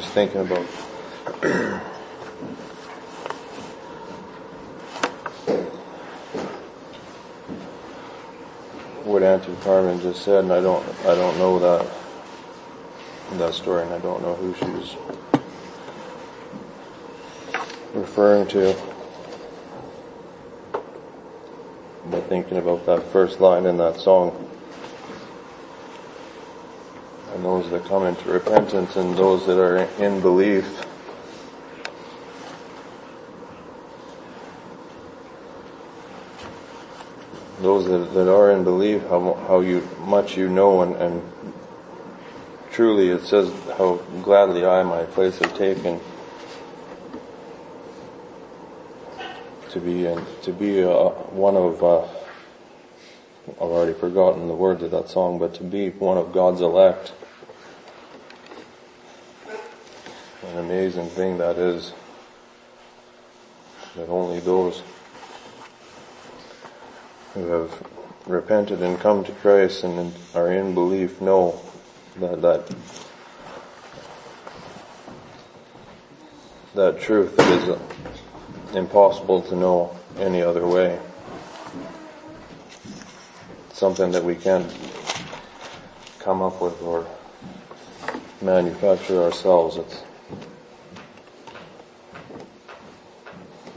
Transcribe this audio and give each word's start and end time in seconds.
was 0.00 0.08
thinking 0.12 0.40
about 0.40 0.64
what 9.04 9.22
Auntie 9.22 9.54
Carmen 9.62 10.00
just 10.00 10.24
said, 10.24 10.44
and 10.44 10.52
I 10.54 10.62
don't, 10.62 10.86
I 11.04 11.14
don't 11.14 11.36
know 11.36 11.58
that 11.58 11.86
that 13.32 13.52
story, 13.52 13.82
and 13.82 13.92
I 13.92 13.98
don't 13.98 14.22
know 14.22 14.34
who 14.36 14.54
she's 14.54 14.96
referring 17.92 18.46
to. 18.48 18.74
But 22.10 22.26
thinking 22.28 22.56
about 22.56 22.86
that 22.86 23.04
first 23.12 23.38
line 23.38 23.66
in 23.66 23.76
that 23.76 23.96
song, 24.00 24.48
and 27.34 27.44
those 27.44 27.70
that 27.70 27.79
come 27.90 28.06
into 28.06 28.30
repentance 28.30 28.94
and 28.94 29.16
those 29.16 29.44
that 29.46 29.58
are 29.58 29.78
in 30.00 30.20
belief. 30.20 30.64
Those 37.60 37.86
that, 37.86 38.14
that 38.14 38.32
are 38.32 38.52
in 38.52 38.62
belief, 38.62 39.02
how, 39.08 39.34
how 39.48 39.58
you, 39.58 39.80
much 40.02 40.36
you 40.36 40.48
know 40.48 40.82
and, 40.82 40.94
and 41.02 41.54
truly 42.70 43.08
it 43.08 43.24
says 43.24 43.52
how 43.76 43.96
gladly 44.22 44.64
I 44.64 44.84
my 44.84 45.02
place 45.02 45.38
have 45.38 45.58
taken 45.58 45.98
to 49.70 49.80
be 49.80 50.06
in, 50.06 50.24
to 50.42 50.52
be 50.52 50.84
uh, 50.84 51.08
one 51.34 51.56
of 51.56 51.82
uh, 51.82 52.02
I've 53.54 53.62
already 53.62 53.94
forgotten 53.94 54.46
the 54.46 54.54
words 54.54 54.80
of 54.84 54.92
that 54.92 55.08
song, 55.08 55.40
but 55.40 55.54
to 55.54 55.64
be 55.64 55.90
one 55.90 56.18
of 56.18 56.32
God's 56.32 56.60
elect. 56.60 57.14
Amazing 60.70 61.08
thing 61.08 61.36
that 61.36 61.58
is 61.58 61.92
that 63.96 64.08
only 64.08 64.38
those 64.38 64.84
who 67.34 67.44
have 67.48 67.88
repented 68.28 68.80
and 68.80 68.96
come 69.00 69.24
to 69.24 69.32
Christ 69.32 69.82
and 69.82 70.14
are 70.32 70.52
in 70.52 70.72
belief 70.72 71.20
know 71.20 71.60
that 72.20 72.40
that 72.40 72.72
that 76.76 77.00
truth 77.00 77.34
is 77.36 77.76
impossible 78.72 79.42
to 79.42 79.56
know 79.56 79.98
any 80.18 80.40
other 80.40 80.68
way. 80.68 81.00
Something 83.72 84.12
that 84.12 84.22
we 84.22 84.36
can't 84.36 84.72
come 86.20 86.40
up 86.40 86.62
with 86.62 86.80
or 86.80 87.08
manufacture 88.40 89.20
ourselves. 89.20 89.76
It's 89.76 90.04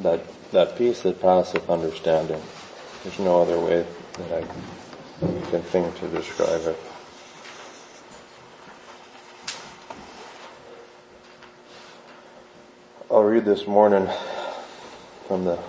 that 0.04 0.22
that 0.52 0.78
peace 0.78 1.02
that 1.02 1.20
passeth 1.20 1.70
understanding. 1.70 2.42
There's 3.04 3.20
no 3.20 3.42
other 3.42 3.60
way 3.60 3.86
that 4.18 4.32
I 4.32 5.50
can 5.50 5.64
think 5.64 5.98
to 6.00 6.08
describe 6.08 6.62
it. 6.62 6.80
I'll 13.10 13.24
read 13.24 13.46
this 13.46 13.66
morning 13.66 14.08
from 15.28 15.46
the 15.46 15.60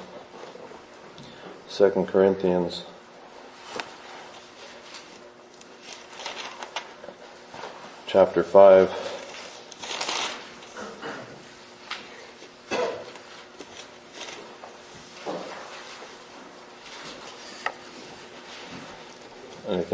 Second 1.69 2.07
Corinthians 2.07 2.85
chapter 8.07 8.43
5 8.43 9.14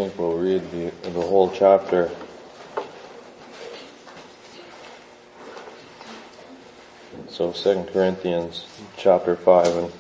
think 0.01 0.19
we'll 0.19 0.39
read 0.39 0.63
the, 0.71 0.91
the 1.11 1.21
whole 1.21 1.51
chapter 1.51 2.11
So 7.29 7.53
2 7.53 7.85
Corinthians 7.93 8.67
chapter 8.97 9.37
5 9.37 9.67
and 9.77 9.93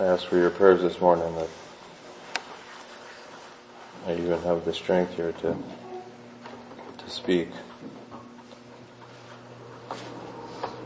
I 0.00 0.04
ask 0.06 0.26
for 0.26 0.36
your 0.36 0.50
prayers 0.50 0.82
this 0.82 1.00
morning 1.00 1.32
that 1.36 1.48
I 4.06 4.12
even 4.14 4.42
have 4.42 4.64
the 4.64 4.74
strength 4.74 5.14
here 5.14 5.32
to 5.32 5.56
to 6.98 7.10
speak. 7.10 7.48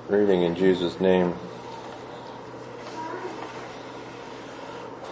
Reading 0.08 0.42
in 0.42 0.54
Jesus' 0.54 1.00
name. 1.00 1.34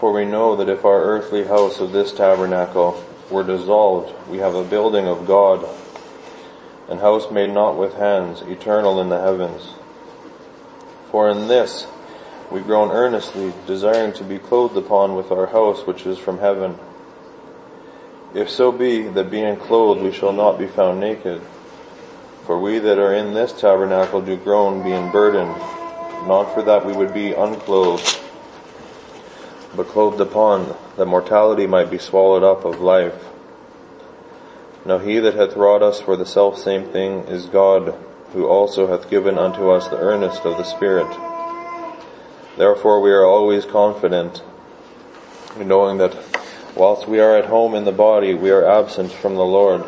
For 0.03 0.11
we 0.11 0.25
know 0.25 0.57
that 0.57 0.69
if 0.69 0.85
our 0.85 1.01
earthly 1.01 1.45
house 1.45 1.79
of 1.79 1.93
this 1.93 2.11
tabernacle 2.11 3.05
were 3.31 3.45
dissolved, 3.45 4.13
we 4.29 4.39
have 4.39 4.57
a 4.57 4.65
building 4.65 5.07
of 5.07 5.29
God, 5.29 5.65
an 6.89 6.99
house 6.99 7.31
made 7.31 7.51
not 7.51 7.79
with 7.79 7.95
hands, 7.95 8.41
eternal 8.41 9.01
in 9.01 9.11
the 9.11 9.21
heavens. 9.21 9.75
For 11.13 11.31
in 11.31 11.47
this 11.47 11.87
we 12.51 12.63
groan 12.63 12.91
earnestly, 12.91 13.53
desiring 13.69 14.13
to 14.15 14.25
be 14.25 14.41
clothed 14.41 14.77
upon 14.77 15.15
with 15.15 15.31
our 15.31 15.47
house 15.47 15.87
which 15.87 16.05
is 16.05 16.19
from 16.19 16.41
heaven. 16.41 16.81
If 18.35 18.51
so 18.51 18.73
be 18.73 19.03
that 19.03 19.31
being 19.31 19.55
clothed 19.55 20.03
we 20.03 20.11
shall 20.11 20.33
not 20.33 20.59
be 20.59 20.67
found 20.67 20.99
naked. 20.99 21.41
For 22.45 22.59
we 22.59 22.81
that 22.81 22.99
are 22.99 23.15
in 23.15 23.35
this 23.35 23.53
tabernacle 23.53 24.21
do 24.21 24.37
groan 24.37 24.83
being 24.83 25.13
burdened, 25.13 25.57
not 26.27 26.53
for 26.53 26.63
that 26.63 26.85
we 26.85 26.93
would 26.93 27.15
be 27.15 27.35
unclothed, 27.35 28.22
but 29.75 29.89
clothed 29.89 30.21
upon, 30.21 30.77
that 30.97 31.07
mortality 31.07 31.67
might 31.67 31.91
be 31.91 31.99
swallowed 31.99 32.43
up 32.43 32.65
of 32.65 32.81
life. 32.81 33.29
Now 34.85 34.99
he 34.99 35.19
that 35.21 35.35
hath 35.35 35.57
wrought 35.57 35.83
us 35.83 36.01
for 36.01 36.17
the 36.17 36.27
self 36.27 36.59
same 36.59 36.87
thing 36.87 37.21
is 37.29 37.47
God, 37.47 37.95
who 38.33 38.47
also 38.47 38.87
hath 38.89 39.11
given 39.11 39.39
unto 39.39 39.71
us 39.71 39.89
the 39.89 39.99
earnest 39.99 40.45
of 40.45 40.57
the 40.57 40.65
Spirit. 40.65 41.09
Therefore 42.57 43.01
we 43.01 43.11
are 43.11 43.25
always 43.25 43.65
confident, 43.65 44.43
knowing 45.57 45.99
that 45.99 46.17
whilst 46.75 47.09
we 47.09 47.21
are 47.21 47.37
at 47.37 47.47
home 47.47 47.75
in 47.75 47.85
the 47.85 47.93
body, 47.93 48.35
we 48.35 48.51
are 48.51 48.65
absent 48.65 49.13
from 49.13 49.37
the 49.37 49.45
Lord. 49.45 49.85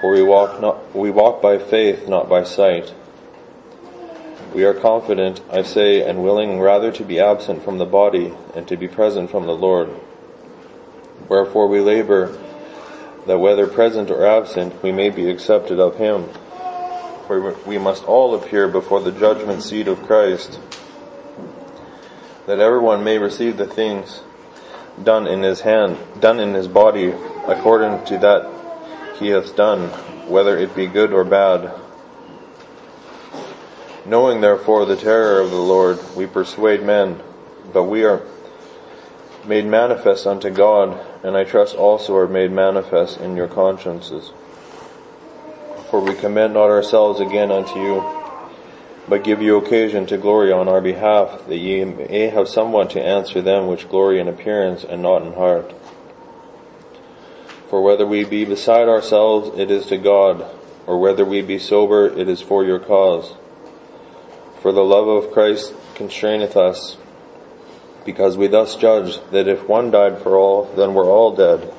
For 0.00 0.12
we 0.12 0.22
walk 0.22 0.60
not, 0.60 0.94
we 0.94 1.10
walk 1.10 1.42
by 1.42 1.58
faith, 1.58 2.08
not 2.08 2.28
by 2.28 2.44
sight. 2.44 2.94
We 4.54 4.64
are 4.64 4.74
confident, 4.74 5.40
I 5.50 5.62
say, 5.62 6.02
and 6.02 6.22
willing 6.22 6.60
rather 6.60 6.90
to 6.92 7.04
be 7.04 7.20
absent 7.20 7.62
from 7.62 7.78
the 7.78 7.86
body 7.86 8.32
and 8.54 8.66
to 8.68 8.76
be 8.76 8.88
present 8.88 9.30
from 9.30 9.46
the 9.46 9.54
Lord. 9.54 9.90
Wherefore 11.28 11.68
we 11.68 11.80
labor 11.80 12.36
that 13.26 13.38
whether 13.38 13.66
present 13.66 14.10
or 14.10 14.26
absent 14.26 14.82
we 14.82 14.90
may 14.90 15.10
be 15.10 15.30
accepted 15.30 15.78
of 15.78 15.96
Him. 15.96 16.28
For 17.26 17.54
we 17.64 17.78
must 17.78 18.04
all 18.04 18.34
appear 18.34 18.66
before 18.66 19.00
the 19.00 19.12
judgment 19.12 19.62
seat 19.62 19.86
of 19.86 20.02
Christ, 20.02 20.58
that 22.46 22.58
everyone 22.58 23.04
may 23.04 23.18
receive 23.18 23.56
the 23.56 23.66
things 23.66 24.22
done 25.04 25.26
in 25.26 25.42
his 25.42 25.60
hand, 25.60 25.96
done 26.18 26.40
in 26.40 26.54
his 26.54 26.66
body, 26.66 27.14
according 27.46 28.04
to 28.06 28.18
that 28.18 28.50
he 29.18 29.28
hath 29.28 29.54
done, 29.54 29.88
whether 30.28 30.58
it 30.58 30.74
be 30.74 30.86
good 30.86 31.12
or 31.12 31.24
bad. 31.24 31.72
Knowing 34.06 34.40
therefore 34.40 34.86
the 34.86 34.96
terror 34.96 35.40
of 35.40 35.50
the 35.50 35.56
Lord, 35.56 35.98
we 36.16 36.26
persuade 36.26 36.82
men, 36.82 37.20
but 37.72 37.84
we 37.84 38.04
are 38.04 38.22
made 39.46 39.66
manifest 39.66 40.26
unto 40.26 40.50
God, 40.50 40.98
and 41.22 41.36
I 41.36 41.44
trust 41.44 41.74
also 41.76 42.16
are 42.16 42.28
made 42.28 42.50
manifest 42.50 43.20
in 43.20 43.36
your 43.36 43.48
consciences. 43.48 44.32
For 45.90 46.00
we 46.00 46.14
commend 46.14 46.54
not 46.54 46.70
ourselves 46.70 47.20
again 47.20 47.50
unto 47.50 47.78
you, 47.78 48.20
but 49.08 49.24
give 49.24 49.42
you 49.42 49.56
occasion 49.56 50.06
to 50.06 50.16
glory 50.16 50.52
on 50.52 50.68
our 50.68 50.80
behalf, 50.80 51.46
that 51.46 51.56
ye 51.58 51.84
may 51.84 52.28
have 52.28 52.48
somewhat 52.48 52.90
to 52.90 53.02
answer 53.02 53.42
them 53.42 53.66
which 53.66 53.88
glory 53.88 54.20
in 54.20 54.28
appearance 54.28 54.84
and 54.84 55.02
not 55.02 55.22
in 55.22 55.34
heart. 55.34 55.74
For 57.68 57.82
whether 57.82 58.06
we 58.06 58.24
be 58.24 58.44
beside 58.44 58.88
ourselves, 58.88 59.58
it 59.58 59.70
is 59.70 59.86
to 59.86 59.98
God, 59.98 60.44
or 60.86 60.98
whether 60.98 61.24
we 61.24 61.42
be 61.42 61.58
sober, 61.58 62.06
it 62.06 62.28
is 62.28 62.40
for 62.40 62.64
your 62.64 62.78
cause. 62.78 63.34
For 64.60 64.72
the 64.72 64.84
love 64.84 65.08
of 65.08 65.32
Christ 65.32 65.72
constraineth 65.94 66.56
us, 66.56 66.98
because 68.04 68.36
we 68.36 68.46
thus 68.46 68.76
judge 68.76 69.18
that 69.30 69.48
if 69.48 69.66
one 69.66 69.90
died 69.90 70.18
for 70.18 70.36
all, 70.36 70.64
then 70.76 70.92
we're 70.92 71.10
all 71.10 71.34
dead, 71.34 71.72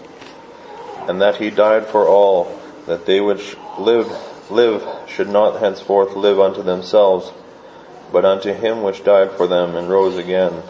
and 1.08 1.22
that 1.22 1.36
he 1.36 1.52
died 1.52 1.86
for 1.86 2.08
all, 2.08 2.60
that 2.88 3.06
they 3.06 3.22
which 3.22 3.56
live, 3.78 4.12
live 4.50 4.84
should 5.08 5.30
not 5.30 5.60
henceforth 5.60 6.16
live 6.16 6.40
unto 6.40 6.64
themselves, 6.64 7.32
but 8.12 8.26
unto 8.26 8.52
him 8.52 8.82
which 8.82 9.04
died 9.04 9.32
for 9.32 9.46
them 9.46 9.76
and 9.76 9.90
rose 9.90 10.18
again. 10.18 10.64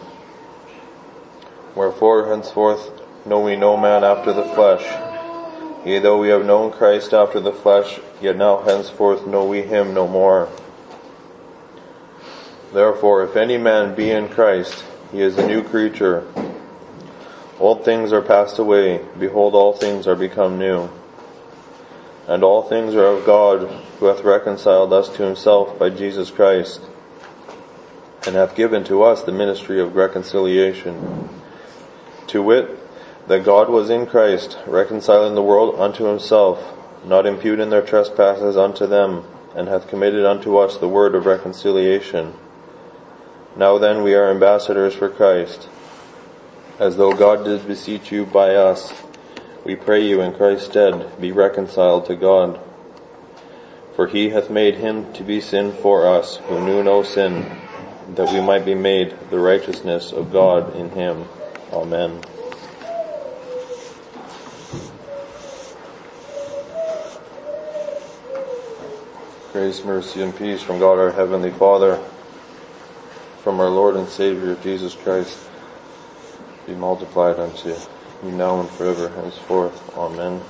Wherefore 1.74 2.28
henceforth 2.28 2.90
know 3.24 3.40
we 3.40 3.56
no 3.56 3.78
man 3.78 4.04
after 4.04 4.34
the 4.34 4.44
flesh. 4.44 4.84
Yea, 5.86 5.98
though 5.98 6.18
we 6.18 6.28
have 6.28 6.44
known 6.44 6.70
Christ 6.70 7.14
after 7.14 7.40
the 7.40 7.52
flesh, 7.52 7.98
yet 8.20 8.36
now 8.36 8.60
henceforth 8.62 9.26
know 9.26 9.44
we 9.46 9.62
him 9.62 9.94
no 9.94 10.06
more. 10.06 10.48
Therefore, 12.72 13.22
if 13.22 13.36
any 13.36 13.58
man 13.58 13.94
be 13.94 14.10
in 14.10 14.28
Christ, 14.28 14.84
he 15.10 15.20
is 15.20 15.36
a 15.36 15.46
new 15.46 15.62
creature. 15.62 16.26
Old 17.60 17.84
things 17.84 18.12
are 18.12 18.22
passed 18.22 18.58
away. 18.58 19.04
Behold, 19.18 19.54
all 19.54 19.74
things 19.74 20.06
are 20.06 20.16
become 20.16 20.58
new. 20.58 20.88
And 22.26 22.42
all 22.42 22.62
things 22.62 22.94
are 22.94 23.04
of 23.04 23.26
God, 23.26 23.68
who 23.98 24.06
hath 24.06 24.24
reconciled 24.24 24.92
us 24.92 25.08
to 25.10 25.22
himself 25.22 25.78
by 25.78 25.90
Jesus 25.90 26.30
Christ, 26.30 26.80
and 28.26 28.34
hath 28.34 28.56
given 28.56 28.84
to 28.84 29.02
us 29.02 29.22
the 29.22 29.32
ministry 29.32 29.78
of 29.78 29.94
reconciliation. 29.94 31.28
To 32.28 32.42
wit, 32.42 32.78
that 33.28 33.44
God 33.44 33.68
was 33.68 33.90
in 33.90 34.06
Christ, 34.06 34.56
reconciling 34.66 35.34
the 35.34 35.42
world 35.42 35.78
unto 35.78 36.04
himself, 36.04 36.72
not 37.04 37.26
imputing 37.26 37.70
their 37.70 37.82
trespasses 37.82 38.56
unto 38.56 38.86
them, 38.86 39.24
and 39.54 39.68
hath 39.68 39.88
committed 39.88 40.24
unto 40.24 40.56
us 40.56 40.78
the 40.78 40.88
word 40.88 41.14
of 41.14 41.26
reconciliation. 41.26 42.32
Now 43.56 43.78
then 43.78 44.02
we 44.02 44.14
are 44.14 44.30
ambassadors 44.30 44.94
for 44.94 45.08
Christ, 45.08 45.68
as 46.78 46.96
though 46.96 47.12
God 47.12 47.44
did 47.44 47.66
beseech 47.66 48.10
you 48.10 48.24
by 48.24 48.54
us. 48.54 48.92
We 49.64 49.76
pray 49.76 50.06
you 50.06 50.20
in 50.20 50.32
Christ's 50.32 50.66
stead, 50.66 51.20
be 51.20 51.32
reconciled 51.32 52.06
to 52.06 52.16
God. 52.16 52.58
For 53.94 54.06
he 54.06 54.30
hath 54.30 54.48
made 54.48 54.76
him 54.76 55.12
to 55.12 55.22
be 55.22 55.40
sin 55.40 55.72
for 55.72 56.06
us, 56.06 56.38
who 56.48 56.64
knew 56.64 56.82
no 56.82 57.02
sin, 57.02 57.44
that 58.14 58.32
we 58.32 58.40
might 58.40 58.64
be 58.64 58.74
made 58.74 59.16
the 59.30 59.38
righteousness 59.38 60.12
of 60.12 60.32
God 60.32 60.74
in 60.74 60.90
him. 60.90 61.26
Amen. 61.72 62.22
Grace, 69.52 69.84
mercy, 69.84 70.22
and 70.22 70.34
peace 70.34 70.62
from 70.62 70.78
God 70.78 70.98
our 70.98 71.12
Heavenly 71.12 71.50
Father, 71.50 72.02
from 73.42 73.58
our 73.58 73.70
Lord 73.70 73.96
and 73.96 74.08
Savior 74.08 74.54
Jesus 74.62 74.94
Christ, 74.94 75.36
be 76.64 76.74
multiplied 76.76 77.40
unto 77.40 77.74
you 78.22 78.30
now 78.30 78.60
and 78.60 78.70
forever 78.70 79.08
henceforth. 79.08 79.96
Amen. 79.96 80.40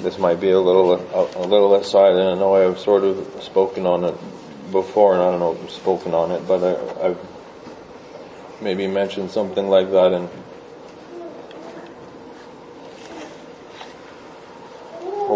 This 0.00 0.18
might 0.18 0.40
be 0.40 0.50
a 0.50 0.58
little 0.58 0.92
a, 0.92 1.38
a 1.38 1.44
little 1.44 1.74
aside, 1.74 2.12
and 2.12 2.22
I 2.22 2.34
know 2.36 2.54
I've 2.54 2.78
sort 2.78 3.04
of 3.04 3.42
spoken 3.42 3.84
on 3.84 4.04
it 4.04 4.14
before, 4.72 5.12
and 5.12 5.22
I 5.22 5.30
don't 5.30 5.40
know 5.40 5.52
if 5.52 5.62
I've 5.62 5.70
spoken 5.70 6.14
on 6.14 6.30
it, 6.30 6.48
but 6.48 6.62
I, 6.64 7.08
I've 7.08 7.18
maybe 8.62 8.86
mentioned 8.86 9.30
something 9.30 9.68
like 9.68 9.90
that, 9.90 10.14
and 10.14 10.30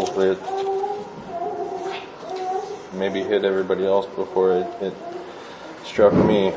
it 0.08 0.38
maybe 2.92 3.22
hit 3.22 3.44
everybody 3.44 3.86
else 3.86 4.06
before 4.14 4.58
it, 4.58 4.66
it 4.80 4.94
struck 5.84 6.12
me. 6.12 6.52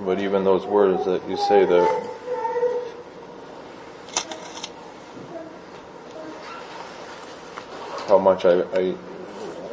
But 0.00 0.18
even 0.18 0.44
those 0.44 0.66
words 0.66 1.04
that 1.04 1.28
you 1.28 1.36
say 1.36 1.64
there, 1.64 1.86
how 8.08 8.18
much 8.18 8.44
I, 8.44 8.62
I 8.76 8.92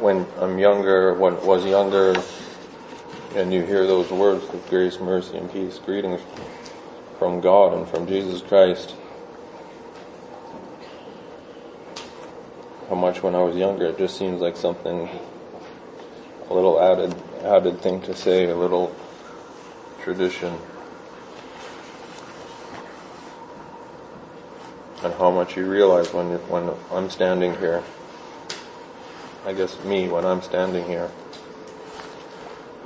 when 0.00 0.26
I'm 0.38 0.58
younger, 0.58 1.14
when 1.14 1.44
was 1.44 1.64
younger, 1.64 2.14
and 3.34 3.52
you 3.52 3.62
hear 3.62 3.86
those 3.86 4.10
words 4.10 4.44
of 4.44 4.68
grace, 4.68 5.00
mercy, 5.00 5.36
and 5.36 5.50
peace, 5.52 5.78
greetings 5.78 6.20
from 7.18 7.40
God 7.40 7.72
and 7.74 7.88
from 7.88 8.06
Jesus 8.06 8.42
Christ. 8.42 8.94
How 12.92 12.98
much 12.98 13.22
when 13.22 13.34
I 13.34 13.42
was 13.42 13.56
younger, 13.56 13.86
it 13.86 13.96
just 13.96 14.18
seems 14.18 14.42
like 14.42 14.54
something, 14.54 15.08
a 16.50 16.52
little 16.52 16.78
added, 16.78 17.14
added 17.42 17.80
thing 17.80 18.02
to 18.02 18.14
say, 18.14 18.50
a 18.50 18.54
little 18.54 18.94
tradition. 20.02 20.58
And 25.02 25.14
how 25.14 25.30
much 25.30 25.56
you 25.56 25.64
realize 25.64 26.12
when, 26.12 26.32
when 26.50 26.70
I'm 26.90 27.08
standing 27.08 27.56
here. 27.56 27.82
I 29.46 29.54
guess 29.54 29.82
me 29.84 30.10
when 30.10 30.26
I'm 30.26 30.42
standing 30.42 30.84
here, 30.84 31.10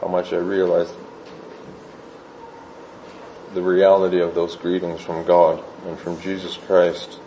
how 0.00 0.06
much 0.06 0.32
I 0.32 0.36
realize 0.36 0.92
the 3.54 3.62
reality 3.62 4.20
of 4.20 4.36
those 4.36 4.54
greetings 4.54 5.00
from 5.00 5.26
God 5.26 5.64
and 5.84 5.98
from 5.98 6.20
Jesus 6.20 6.56
Christ. 6.56 7.18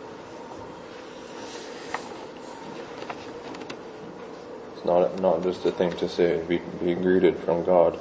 Not, 4.89 5.19
not 5.19 5.43
just 5.43 5.63
a 5.65 5.71
thing 5.71 5.91
to 5.97 6.09
say, 6.09 6.43
be, 6.47 6.57
be 6.83 6.95
greeted 6.95 7.37
from 7.37 7.63
God. 7.63 7.99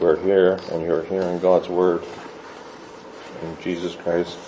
You 0.00 0.06
are 0.06 0.16
here 0.16 0.58
and 0.72 0.82
you're 0.82 1.04
hearing 1.04 1.38
God's 1.38 1.68
Word. 1.68 2.02
And 3.42 3.60
Jesus 3.60 3.94
Christ 3.94 4.38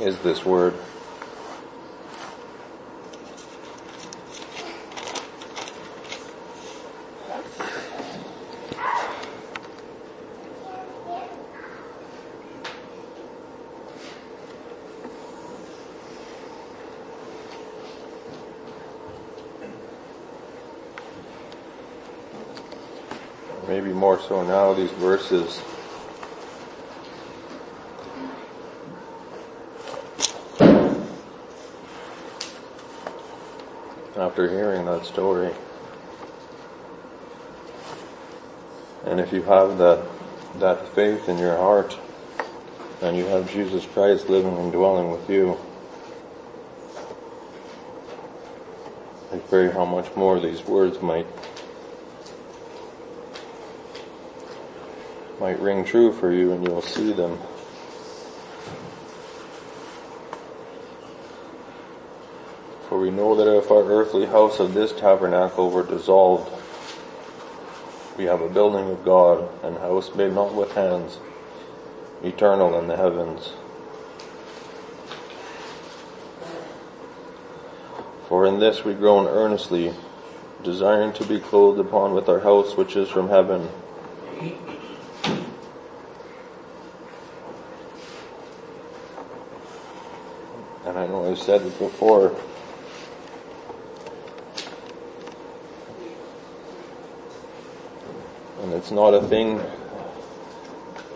is 0.00 0.16
this 0.20 0.44
Word. 0.44 0.74
maybe 23.70 23.92
more 23.92 24.19
so 24.30 24.44
now, 24.44 24.72
these 24.74 24.92
verses. 24.92 25.60
After 34.16 34.48
hearing 34.48 34.84
that 34.84 35.04
story. 35.04 35.52
And 39.04 39.18
if 39.18 39.32
you 39.32 39.42
have 39.42 39.78
that, 39.78 40.06
that 40.60 40.86
faith 40.90 41.28
in 41.28 41.36
your 41.38 41.56
heart, 41.56 41.98
and 43.02 43.16
you 43.16 43.26
have 43.26 43.52
Jesus 43.52 43.84
Christ 43.84 44.28
living 44.28 44.56
and 44.56 44.70
dwelling 44.70 45.10
with 45.10 45.28
you, 45.28 45.58
I 49.32 49.38
pray 49.38 49.72
how 49.72 49.84
much 49.84 50.14
more 50.14 50.38
these 50.38 50.64
words 50.64 51.02
might 51.02 51.26
might 55.40 55.58
ring 55.58 55.82
true 55.86 56.12
for 56.12 56.30
you 56.30 56.52
and 56.52 56.62
you'll 56.66 56.82
see 56.82 57.12
them. 57.12 57.38
For 62.88 63.00
we 63.00 63.10
know 63.10 63.34
that 63.36 63.48
if 63.56 63.70
our 63.70 63.82
earthly 63.84 64.26
house 64.26 64.60
of 64.60 64.74
this 64.74 64.92
tabernacle 64.92 65.70
were 65.70 65.82
dissolved, 65.82 66.52
we 68.18 68.24
have 68.24 68.42
a 68.42 68.50
building 68.50 68.90
of 68.90 69.02
God, 69.02 69.48
and 69.64 69.78
house 69.78 70.14
made 70.14 70.34
not 70.34 70.54
with 70.54 70.72
hands, 70.72 71.18
eternal 72.22 72.78
in 72.78 72.86
the 72.86 72.96
heavens. 72.98 73.54
For 78.28 78.44
in 78.44 78.58
this 78.58 78.84
we 78.84 78.92
groan 78.92 79.26
earnestly, 79.26 79.94
desiring 80.62 81.14
to 81.14 81.24
be 81.24 81.40
clothed 81.40 81.80
upon 81.80 82.12
with 82.12 82.28
our 82.28 82.40
house 82.40 82.76
which 82.76 82.94
is 82.94 83.08
from 83.08 83.30
heaven 83.30 83.70
and 90.90 90.98
I 90.98 90.99
know 91.10 91.30
I've 91.30 91.38
said 91.38 91.62
it 91.62 91.78
before, 91.78 92.36
and 98.62 98.72
it's 98.72 98.90
not 98.90 99.14
a 99.14 99.26
thing, 99.26 99.60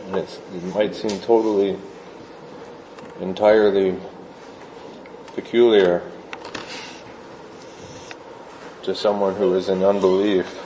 and 0.06 0.16
it 0.16 0.64
might 0.74 0.94
seem 0.94 1.20
totally, 1.20 1.78
entirely 3.20 3.96
peculiar 5.34 6.02
to 8.82 8.94
someone 8.94 9.36
who 9.36 9.54
is 9.54 9.68
in 9.68 9.82
unbelief. 9.82 10.63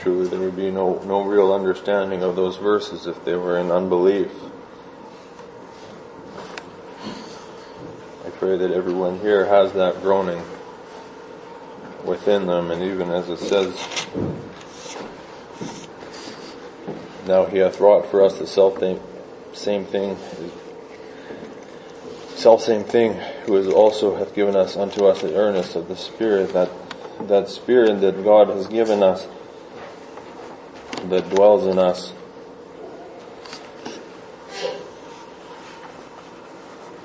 Truly 0.00 0.28
there 0.28 0.40
would 0.40 0.56
be 0.56 0.70
no, 0.70 0.98
no 1.04 1.22
real 1.22 1.52
understanding 1.52 2.22
of 2.22 2.34
those 2.34 2.56
verses 2.56 3.06
if 3.06 3.24
they 3.24 3.34
were 3.34 3.58
in 3.58 3.70
unbelief. 3.70 4.30
I 8.24 8.30
pray 8.30 8.56
that 8.56 8.70
everyone 8.70 9.20
here 9.20 9.46
has 9.46 9.72
that 9.74 10.00
groaning 10.00 10.42
within 12.04 12.46
them 12.46 12.70
and 12.70 12.82
even 12.82 13.10
as 13.10 13.28
it 13.28 13.38
says, 13.38 13.74
now 17.26 17.44
he 17.44 17.58
hath 17.58 17.78
wrought 17.78 18.06
for 18.10 18.24
us 18.24 18.38
the 18.38 18.46
self 18.46 18.78
same 19.52 19.84
thing, 19.84 20.16
self 22.34 22.62
same 22.62 22.84
thing, 22.84 23.14
who 23.44 23.56
is 23.56 23.68
also 23.68 24.16
hath 24.16 24.34
given 24.34 24.56
us 24.56 24.76
unto 24.76 25.04
us 25.04 25.20
the 25.20 25.36
earnest 25.36 25.76
of 25.76 25.88
the 25.88 25.96
Spirit, 25.96 26.54
that, 26.54 26.70
that 27.28 27.48
Spirit 27.48 28.00
that 28.00 28.24
God 28.24 28.48
has 28.48 28.66
given 28.66 29.02
us, 29.02 29.28
that 31.10 31.28
dwells 31.28 31.66
in 31.66 31.78
us. 31.78 32.12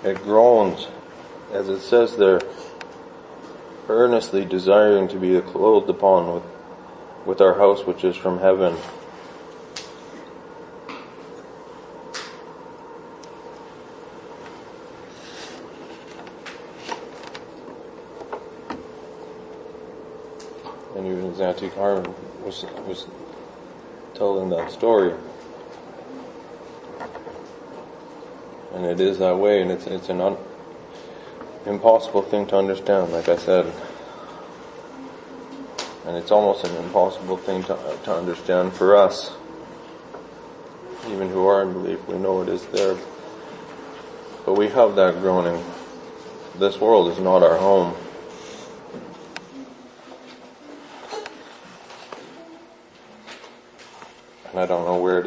It 0.04 0.22
groans, 0.24 0.88
as 1.52 1.68
it 1.68 1.82
says 1.82 2.16
there, 2.18 2.44
earnestly 3.90 4.46
desiring 4.46 5.08
to 5.08 5.18
be 5.18 5.40
clothed 5.42 5.90
upon 5.90 6.34
with, 6.34 6.44
with 7.26 7.42
our 7.42 7.56
house 7.56 7.86
which 7.86 8.04
is 8.04 8.16
from 8.16 8.40
heaven. 8.40 8.78
And 20.96 21.08
even 21.08 21.32
as 21.32 21.42
Auntie 21.42 21.70
Carmen 21.70 22.14
was, 22.44 22.64
was 22.86 23.08
telling 24.16 24.50
that 24.50 24.72
story. 24.72 25.14
And 28.74 28.86
it 28.86 29.00
is 29.00 29.20
that 29.20 29.38
way 29.38 29.62
and 29.62 29.72
it's, 29.72 29.86
it's 29.88 30.10
an 30.10 30.22
un, 30.22 30.38
impossible 31.66 32.22
thing 32.22 32.48
to 32.48 32.58
understand, 32.58 33.12
like 33.12 33.30
I 33.30 33.38
said. 33.38 33.72
And 36.06 36.16
it's 36.18 36.32
almost 36.32 36.66
an 36.66 36.76
impossible 36.84 37.38
thing 37.38 37.64
to, 37.64 37.78
to 38.04 38.16
understand 38.16 38.74
for 38.74 38.96
us. 38.96 39.34
Even 41.08 41.30
who 41.30 41.46
are 41.48 41.64
in 41.64 41.74
belief, 41.74 42.06
we 42.08 42.18
know 42.18 42.42
it 42.42 42.50
is 42.50 42.66
there. 42.68 42.98
But 44.46 44.54
we 44.54 44.70
have 44.70 44.96
that 44.96 45.20
groaning. 45.22 45.64
This 46.58 46.80
world 46.80 47.12
is 47.12 47.20
not 47.20 47.44
our 47.44 47.58
home. 47.58 47.96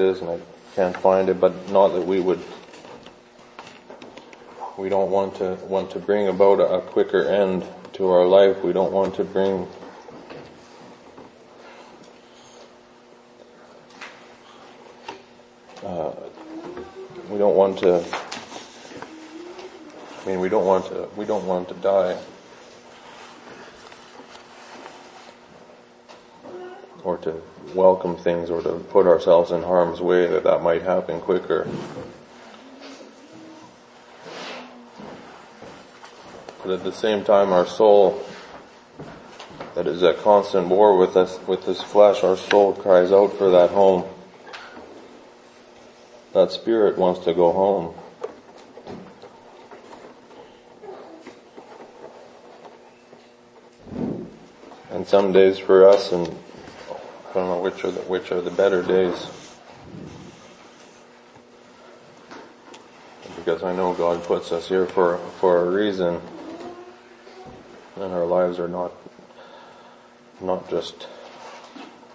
Is 0.08 0.20
and 0.20 0.30
I 0.30 0.38
can't 0.74 0.96
find 0.96 1.28
it, 1.28 1.38
but 1.40 1.70
not 1.70 1.88
that 1.88 2.02
we 2.02 2.20
would 2.20 2.42
we 4.76 4.88
don't 4.88 5.10
want 5.10 5.34
to 5.36 5.54
want 5.66 5.90
to 5.90 5.98
bring 5.98 6.28
about 6.28 6.60
a, 6.60 6.80
quicker 6.80 7.28
end 7.28 7.66
to 7.94 8.08
our 8.08 8.24
life. 8.24 8.62
We 8.62 8.72
don't 8.72 8.92
want 8.92 9.14
to 9.16 9.24
bring 9.24 9.68
uh, 15.84 16.12
we 17.28 17.38
don't 17.38 17.56
want 17.56 17.78
to 17.80 18.04
I 20.22 20.28
mean 20.28 20.40
we 20.40 20.48
don't 20.48 20.66
want 20.66 20.86
to 20.86 21.08
we 21.16 21.24
don't 21.24 21.46
want 21.46 21.68
to 21.68 21.74
die 21.74 22.18
or 27.04 27.16
to 27.18 27.42
welcome 27.74 28.16
things 28.16 28.50
or 28.50 28.62
to 28.62 28.72
put 28.90 29.06
ourselves 29.06 29.50
in 29.50 29.62
harm's 29.62 30.00
way 30.00 30.26
that 30.26 30.44
that 30.44 30.62
might 30.62 30.82
happen 30.82 31.20
quicker. 31.20 31.66
but 36.68 36.74
at 36.74 36.84
the 36.84 36.92
same 36.92 37.24
time 37.24 37.50
our 37.50 37.66
soul 37.66 38.22
that 39.74 39.86
is 39.86 40.02
at 40.02 40.18
constant 40.18 40.68
war 40.68 40.98
with 40.98 41.16
us, 41.16 41.38
with 41.46 41.64
this 41.64 41.80
flesh, 41.80 42.22
our 42.22 42.36
soul 42.36 42.74
cries 42.74 43.10
out 43.10 43.32
for 43.38 43.48
that 43.50 43.70
home. 43.70 44.04
That 46.34 46.52
spirit 46.52 46.98
wants 46.98 47.24
to 47.24 47.32
go 47.32 47.52
home. 47.52 47.94
And 54.90 55.06
some 55.06 55.32
days 55.32 55.58
for 55.58 55.88
us, 55.88 56.12
and 56.12 56.36
don't 57.38 57.48
know 57.48 57.60
which 57.60 57.84
are 57.84 57.90
the, 57.90 58.00
which 58.00 58.32
are 58.32 58.40
the 58.40 58.50
better 58.50 58.82
days. 58.82 59.26
Because 63.36 63.62
I 63.62 63.74
know 63.74 63.94
God 63.94 64.22
puts 64.24 64.52
us 64.52 64.68
here 64.68 64.86
for, 64.86 65.18
for 65.40 65.66
a 65.66 65.70
reason 65.70 66.20
and 68.02 68.12
our 68.12 68.26
lives 68.26 68.58
are 68.58 68.68
not 68.68 68.92
not 70.40 70.68
just 70.70 71.08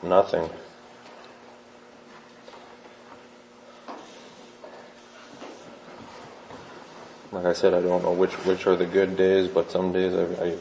nothing. 0.01 0.50
Like 7.32 7.46
I 7.46 7.53
said, 7.53 7.74
I 7.74 7.82
don't 7.82 8.03
know 8.03 8.13
which 8.13 8.34
which 8.46 8.65
are 8.68 8.75
the 8.75 8.86
good 8.86 9.18
days, 9.18 9.48
but 9.48 9.72
some 9.72 9.92
days 9.92 10.13
I, 10.13 10.46
I 10.46 10.58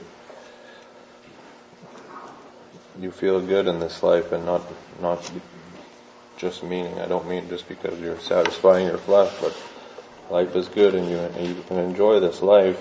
you 3.02 3.10
feel 3.10 3.40
good 3.40 3.66
in 3.66 3.80
this 3.80 4.02
life 4.02 4.30
and 4.30 4.46
not 4.46 4.62
not 5.00 5.30
just 6.36 6.62
meaning. 6.62 7.00
I 7.00 7.06
don't 7.06 7.28
mean 7.28 7.48
just 7.48 7.68
because 7.68 7.98
you're 8.00 8.18
satisfying 8.20 8.86
your 8.86 8.98
flesh, 8.98 9.32
but 9.40 9.56
life 10.30 10.54
is 10.54 10.68
good 10.68 10.94
and 10.94 11.10
you 11.10 11.18
and 11.18 11.48
you 11.48 11.62
can 11.66 11.78
enjoy 11.78 12.20
this 12.20 12.40
life 12.42 12.78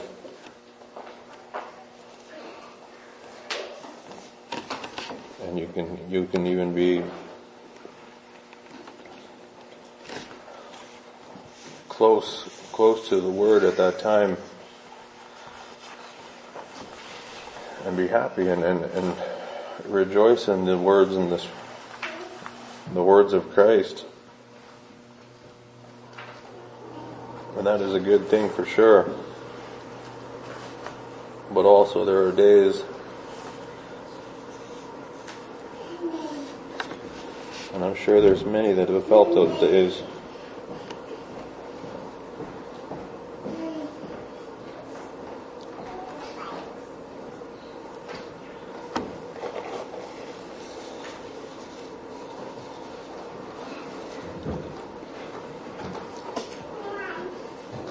and 5.44 5.60
you 5.60 5.68
can 5.74 5.98
you 6.10 6.26
can 6.28 6.46
even 6.46 6.74
be 6.76 7.04
close 11.90 12.48
close 12.72 13.10
to 13.10 13.20
the 13.20 13.30
word 13.30 13.64
at 13.64 13.76
that 13.76 14.00
time 14.00 14.38
and 17.86 17.98
be 17.98 18.08
happy 18.08 18.48
and, 18.48 18.64
and, 18.64 18.84
and 18.86 19.16
rejoice 19.86 20.48
in 20.48 20.66
the 20.66 20.78
words 20.78 21.16
in 21.16 21.30
this 21.30 21.48
the 22.94 23.04
words 23.04 23.34
of 23.34 23.52
Christ. 23.52 24.06
And 27.58 27.66
that 27.66 27.82
is 27.82 27.94
a 27.94 28.00
good 28.00 28.28
thing 28.28 28.50
for 28.50 28.66
sure. 28.66 29.10
But 31.52 31.66
also 31.66 32.06
there 32.06 32.24
are 32.24 32.32
days 32.32 32.84
And 37.82 37.90
I'm 37.90 37.96
sure 37.96 38.22
there's 38.22 38.46
many 38.46 38.74
that 38.74 38.90
have 38.90 39.08
felt 39.08 39.34
those 39.34 39.60
days. 39.60 40.04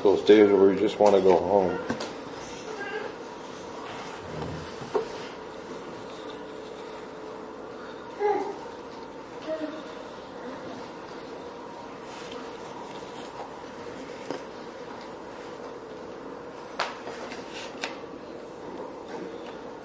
Those 0.02 0.22
days 0.22 0.50
where 0.50 0.72
you 0.72 0.78
just 0.78 0.98
want 0.98 1.14
to 1.14 1.20
go 1.20 1.36
home. 1.36 1.78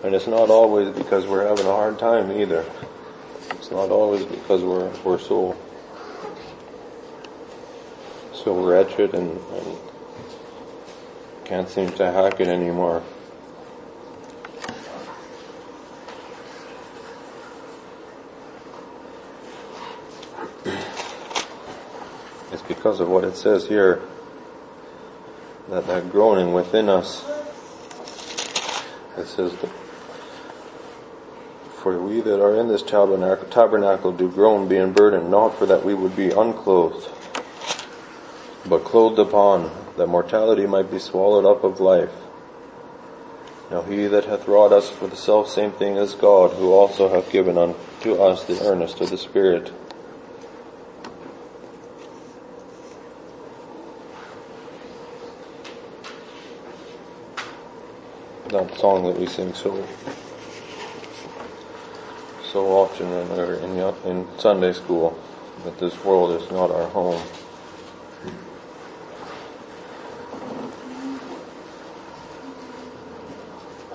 And 0.02 0.14
it's 0.14 0.28
not 0.28 0.50
always 0.50 0.96
because 0.96 1.26
we're 1.26 1.48
having 1.48 1.66
a 1.66 1.72
hard 1.72 2.00
time 2.00 2.32
either. 2.32 2.64
It's 3.52 3.72
not 3.72 3.90
always 3.90 4.24
because 4.24 4.62
we're, 4.62 4.90
we're 5.04 5.20
so, 5.20 5.58
so 8.32 8.64
wretched 8.64 9.16
and, 9.16 9.32
and 9.32 9.75
can't 11.46 11.70
seem 11.70 11.92
to 11.92 12.12
hack 12.12 12.42
it 12.42 12.48
anymore. 12.48 13.04
It's 22.52 22.62
because 22.62 23.00
of 23.00 23.10
what 23.10 23.24
it 23.24 23.36
says 23.36 23.68
here, 23.68 24.02
that 25.70 25.88
that 25.88 26.10
groaning 26.10 26.54
within 26.54 26.90
us, 26.90 27.24
it 29.18 29.28
says 29.28 29.54
For 31.75 32.00
we 32.00 32.22
that 32.22 32.42
are 32.42 32.56
in 32.56 32.70
this 32.70 32.82
tabernacle, 32.82 33.48
tabernacle 33.50 34.14
do 34.14 34.30
groan, 34.32 34.68
being 34.68 34.94
burdened, 34.94 35.30
not 35.30 35.58
for 35.58 35.66
that 35.66 35.84
we 35.84 35.94
would 35.94 36.16
be 36.16 36.30
unclothed, 36.32 37.10
but 38.68 38.84
clothed 38.84 39.20
upon, 39.20 39.72
that 39.98 40.08
mortality 40.08 40.66
might 40.66 40.90
be 40.90 41.00
swallowed 41.00 41.46
up 41.46 41.64
of 41.64 41.80
life. 41.80 42.12
Now 43.70 43.82
he 43.84 44.08
that 44.08 44.26
hath 44.26 44.48
wrought 44.48 44.72
us 44.72 44.90
for 44.90 45.08
the 45.08 45.16
self 45.16 45.50
same 45.50 45.72
thing 45.72 45.98
as 45.98 46.14
God, 46.14 46.52
who 46.54 46.72
also 46.72 47.10
hath 47.10 47.32
given 47.32 47.58
unto 47.58 48.14
us 48.16 48.44
the 48.44 48.60
earnest 48.66 49.02
of 49.02 49.10
the 49.10 49.18
Spirit. 49.18 49.72
That 58.50 58.78
song 58.78 59.04
that 59.06 59.20
we 59.20 59.26
sing 59.26 59.54
so 59.54 59.86
so 62.44 62.68
often 62.68 63.12
in, 63.12 64.10
in 64.10 64.40
Sunday 64.40 64.72
school, 64.72 65.20
that 65.66 65.78
this 65.80 66.02
world 66.06 66.42
is 66.42 66.50
not 66.52 66.72
our 66.72 66.88
home. 66.88 67.22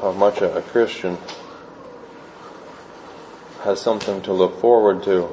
How 0.00 0.12
much 0.12 0.40
a, 0.40 0.56
a 0.56 0.62
Christian 0.62 1.18
has 3.62 3.80
something 3.80 4.22
to 4.22 4.32
look 4.32 4.60
forward 4.60 5.02
to 5.04 5.26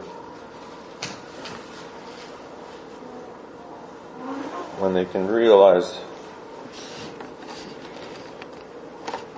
when 4.79 4.93
they 4.93 5.05
can 5.05 5.27
realize 5.27 5.99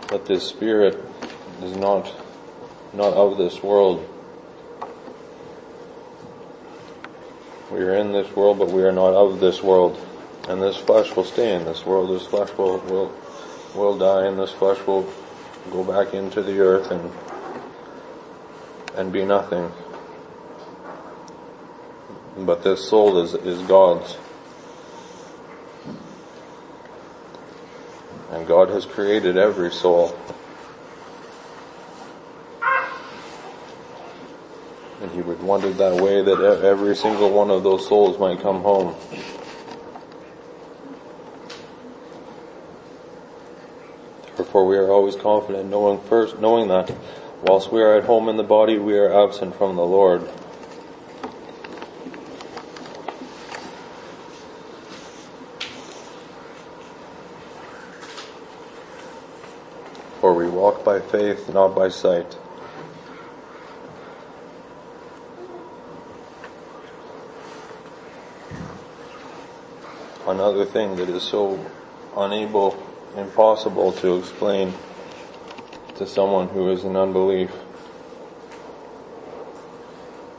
that 0.10 0.26
this 0.26 0.48
spirit 0.48 1.04
is 1.62 1.76
not 1.76 2.14
not 2.94 3.14
of 3.14 3.38
this 3.38 3.62
world. 3.62 4.08
We 7.72 7.82
are 7.82 7.94
in 7.94 8.12
this 8.12 8.36
world, 8.36 8.58
but 8.58 8.72
we 8.72 8.82
are 8.84 8.92
not 8.92 9.14
of 9.14 9.40
this 9.40 9.62
world. 9.62 10.04
And 10.48 10.62
this 10.62 10.78
flesh 10.78 11.16
will 11.16 11.24
stay 11.24 11.54
in 11.54 11.66
this 11.66 11.86
world. 11.86 12.10
This 12.10 12.26
flesh 12.26 12.50
will, 12.58 12.80
will, 12.80 13.14
will 13.76 13.98
die 13.98 14.26
and 14.26 14.40
this 14.40 14.52
flesh 14.52 14.86
will 14.86 15.12
go 15.72 15.84
back 15.84 16.14
into 16.14 16.42
the 16.42 16.60
earth 16.60 16.92
and 16.92 17.12
and 18.96 19.14
be 19.14 19.24
nothing. 19.24 19.72
But 22.38 22.64
this 22.64 22.88
soul 22.88 23.20
is, 23.20 23.34
is 23.34 23.62
God's. 23.64 24.18
And 28.32 28.46
God 28.48 28.70
has 28.70 28.86
created 28.86 29.38
every 29.38 29.72
soul. 29.72 30.18
And 35.02 35.12
He 35.12 35.22
would 35.22 35.42
want 35.42 35.64
it 35.64 35.78
that 35.78 36.02
way 36.02 36.22
that 36.22 36.62
every 36.64 36.96
single 36.96 37.32
one 37.32 37.50
of 37.50 37.64
those 37.64 37.88
souls 37.88 38.20
might 38.20 38.42
come 38.42 38.62
home. 38.62 38.96
Therefore 44.50 44.66
we 44.66 44.78
are 44.78 44.92
always 44.92 45.16
confident, 45.16 45.70
knowing 45.70 46.02
first, 46.02 46.40
knowing 46.40 46.70
that 46.70 46.92
whilst 47.44 47.72
we 47.72 47.84
are 47.84 47.94
at 47.94 48.06
home 48.06 48.28
in 48.30 48.36
the 48.36 48.42
body, 48.42 48.80
we 48.80 48.98
are 48.98 49.24
absent 49.24 49.56
from 49.56 49.76
the 49.76 49.84
Lord. 49.84 50.28
For 60.20 60.34
we 60.34 60.50
walk 60.50 60.84
by 60.84 61.00
faith, 61.00 61.54
not 61.54 61.76
by 61.76 61.90
sight. 61.90 62.36
Another 70.26 70.66
thing 70.66 70.96
that 70.96 71.08
is 71.08 71.22
so 71.22 71.64
unable 72.18 72.84
impossible 73.16 73.92
to 73.94 74.18
explain 74.18 74.74
to 75.96 76.08
someone 76.08 76.48
who 76.50 76.70
is 76.70 76.84
in 76.84 76.96
unbelief. 76.96 77.52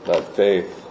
That 0.05 0.35
faith 0.35 0.81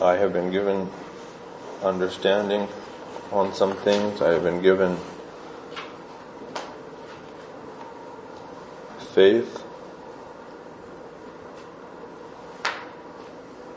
I 0.00 0.16
have 0.16 0.32
been 0.32 0.50
given 0.52 0.88
understanding 1.82 2.68
on 3.32 3.52
some 3.52 3.76
things. 3.76 4.22
I 4.22 4.30
have 4.30 4.44
been 4.44 4.62
given 4.62 4.96
faith. 9.18 9.64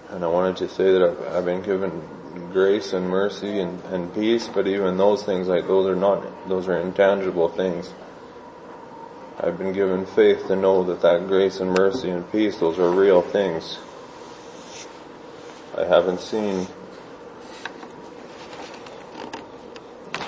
And 0.10 0.24
I 0.24 0.28
wanted 0.28 0.58
to 0.58 0.70
say 0.70 0.92
that 0.92 1.02
I've, 1.02 1.36
I've 1.36 1.46
been 1.46 1.64
given 1.64 2.04
grace 2.52 2.94
and 2.94 3.10
mercy 3.10 3.60
and, 3.60 3.84
and 3.86 4.14
peace, 4.14 4.48
but 4.48 4.68
even 4.68 4.98
those 4.98 5.24
things, 5.24 5.48
like 5.48 5.66
those 5.66 5.88
are 5.88 5.96
not, 5.96 6.48
those 6.48 6.68
are 6.68 6.78
intangible 6.78 7.50
things. 7.50 7.92
I've 9.40 9.58
been 9.58 9.74
given 9.74 10.06
faith 10.06 10.46
to 10.46 10.56
know 10.56 10.84
that 10.84 11.02
that 11.02 11.26
grace 11.28 11.60
and 11.60 11.74
mercy 11.74 12.12
and 12.12 12.32
peace, 12.32 12.60
those 12.60 12.78
are 12.78 12.92
real 12.92 13.24
things. 13.24 13.80
I 15.76 15.86
haven't 15.86 16.20
seen 16.20 16.68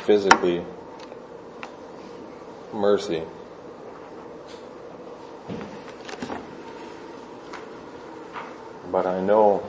physically 0.07 0.65
mercy. 2.73 3.21
But 8.93 9.07
I 9.07 9.21
know, 9.21 9.63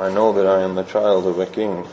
I 0.00 0.08
know 0.08 0.32
that 0.32 0.46
I 0.46 0.62
am 0.62 0.74
the 0.74 0.84
child 0.84 1.26
of 1.26 1.38
a 1.38 1.44
king. 1.44 1.86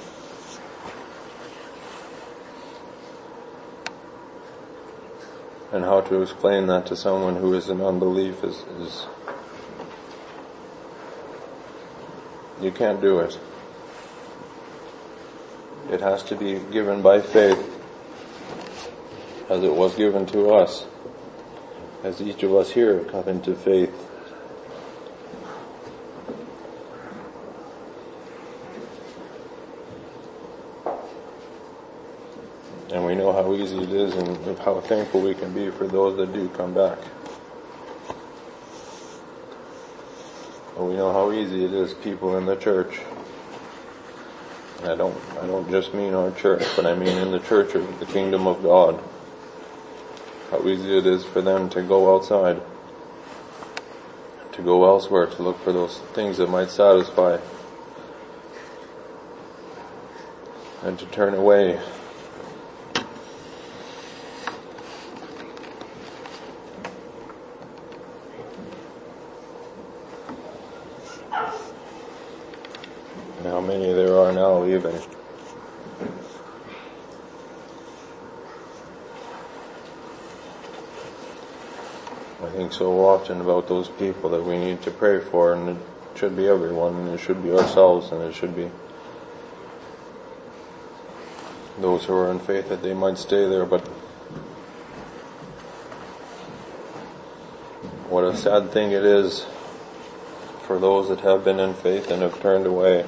And 5.74 5.84
how 5.84 6.00
to 6.00 6.22
explain 6.22 6.68
that 6.68 6.86
to 6.86 6.96
someone 6.96 7.36
who 7.36 7.54
is 7.56 7.68
in 7.68 7.82
unbelief 7.82 8.42
is, 8.46 8.64
is 8.80 9.06
you 12.62 12.72
can't 12.72 13.02
do 13.02 13.20
it. 13.20 13.38
It 15.92 16.00
has 16.00 16.24
to 16.24 16.38
be 16.38 16.58
given 16.72 17.02
by 17.02 17.20
faith 17.20 17.82
as 19.50 19.62
it 19.62 19.76
was 19.76 19.94
given 19.96 20.26
to 20.28 20.52
us 20.52 20.86
as 22.04 22.22
each 22.22 22.44
of 22.44 22.54
us 22.54 22.72
here 22.72 23.00
have 23.00 23.08
come 23.08 23.28
into 23.30 23.56
faith. 23.56 24.10
And 32.92 33.06
we 33.06 33.16
know 33.16 33.32
how 33.32 33.56
easy 33.56 33.82
it 33.82 33.92
is 33.92 34.14
and 34.16 34.60
how 34.60 34.82
thankful 34.82 35.22
we 35.22 35.34
can 35.34 35.54
be 35.54 35.72
for 35.72 35.88
those 35.88 36.18
that 36.18 36.34
do 36.34 36.50
come 36.50 36.74
back. 36.74 37.00
And 40.76 40.88
we 40.88 40.96
know 40.96 41.12
how 41.14 41.32
easy 41.32 41.64
it 41.64 41.74
is 41.74 41.94
people 41.94 42.38
in 42.38 42.46
the 42.46 42.58
church. 42.58 43.00
I 44.84 44.96
don't, 44.96 45.18
I 45.40 45.48
don't 45.48 45.70
just 45.72 45.94
mean 45.94 46.14
our 46.14 46.32
church, 46.32 46.64
but 46.76 46.86
I 46.86 46.94
mean 46.94 47.18
in 47.18 47.32
the 47.32 47.40
church 47.40 47.74
of 47.74 48.00
the 48.00 48.06
kingdom 48.06 48.46
of 48.46 48.62
God 48.62 49.02
how 50.54 50.68
easy 50.68 50.96
it 50.96 51.08
is 51.08 51.26
for 51.26 51.42
them 51.42 51.68
to 51.68 51.82
go 51.82 52.16
outside, 52.16 52.62
to 54.52 54.62
go 54.62 54.86
elsewhere, 54.86 55.26
to 55.26 55.42
look 55.42 55.60
for 55.64 55.74
those 55.74 55.98
things 56.14 56.38
that 56.38 56.48
might 56.48 56.70
satisfy, 56.70 57.40
and 60.84 61.00
to 61.00 61.08
turn 61.08 61.34
away. 61.34 61.80
And 73.38 73.48
how 73.48 73.60
many 73.60 73.92
there 73.92 74.20
are 74.20 74.32
now 74.32 74.68
even. 74.68 75.02
think 82.54 82.72
so 82.72 82.92
often 83.24 83.40
about 83.40 83.70
those 83.70 83.88
people 83.88 84.30
that 84.32 84.44
we 84.44 84.58
need 84.58 84.82
to 84.82 84.92
pray 84.92 85.18
for, 85.18 85.54
and 85.54 85.70
it 85.70 85.78
should 86.14 86.36
be 86.36 86.46
everyone, 86.46 86.94
and 86.94 87.10
it 87.12 87.18
should 87.22 87.42
be 87.42 87.50
ourselves, 87.52 88.12
and 88.12 88.22
it 88.22 88.36
should 88.36 88.54
be 88.54 88.70
those 91.80 92.04
who 92.04 92.14
are 92.14 92.30
in 92.30 92.38
faith 92.38 92.68
that 92.68 92.84
they 92.84 92.94
might 92.94 93.18
stay 93.18 93.48
there, 93.48 93.66
but 93.66 93.80
what 98.10 98.26
a 98.26 98.36
sad 98.36 98.70
thing 98.72 98.92
it 98.92 99.06
is 99.06 99.46
for 100.64 100.78
those 100.78 101.08
that 101.08 101.22
have 101.22 101.46
been 101.46 101.62
in 101.62 101.74
faith 101.74 102.12
and 102.12 102.22
have 102.22 102.42
turned 102.42 102.66
away. 102.66 103.06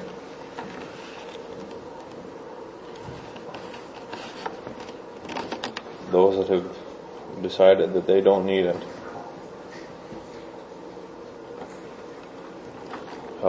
Those 6.10 6.38
that 6.38 6.48
have 6.48 7.42
decided 7.42 7.92
that 7.92 8.06
they 8.06 8.22
don't 8.22 8.46
need 8.46 8.64
it. 8.64 8.95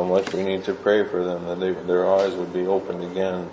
Much 0.07 0.33
we 0.33 0.43
need 0.43 0.63
to 0.63 0.73
pray 0.73 1.05
for 1.05 1.23
them 1.23 1.45
that 1.45 1.59
they, 1.59 1.71
their 1.85 2.09
eyes 2.09 2.33
would 2.35 2.53
be 2.53 2.65
opened 2.65 3.03
again. 3.03 3.49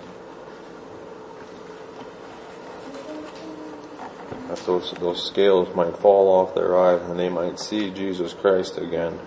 That 4.47 4.65
those, 4.65 4.91
those 4.93 5.25
scales 5.27 5.75
might 5.75 5.97
fall 5.97 6.29
off 6.29 6.55
their 6.55 6.77
eyes 6.77 7.01
and 7.09 7.19
they 7.19 7.29
might 7.29 7.59
see 7.59 7.91
Jesus 7.91 8.33
Christ 8.33 8.77
again. 8.77 9.19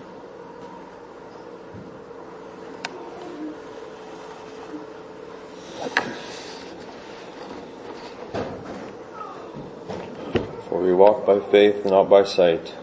For 10.67 10.81
we 10.81 10.93
walk 10.93 11.25
by 11.25 11.39
faith, 11.51 11.85
not 11.85 12.09
by 12.09 12.23
sight. 12.23 12.73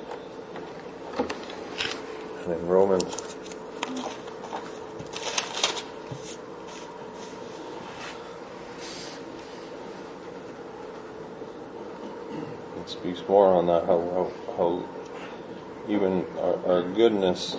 And 2.44 2.52
in 2.52 2.66
Romans 2.68 3.26
it 12.87 12.90
speaks 12.90 13.28
more 13.28 13.52
on 13.54 13.66
that, 13.66 13.85
how, 13.85 13.98
how, 13.98 14.54
how 14.56 14.88
even 15.88 16.24
our, 16.38 16.66
our 16.66 16.82
goodness, 17.09 17.57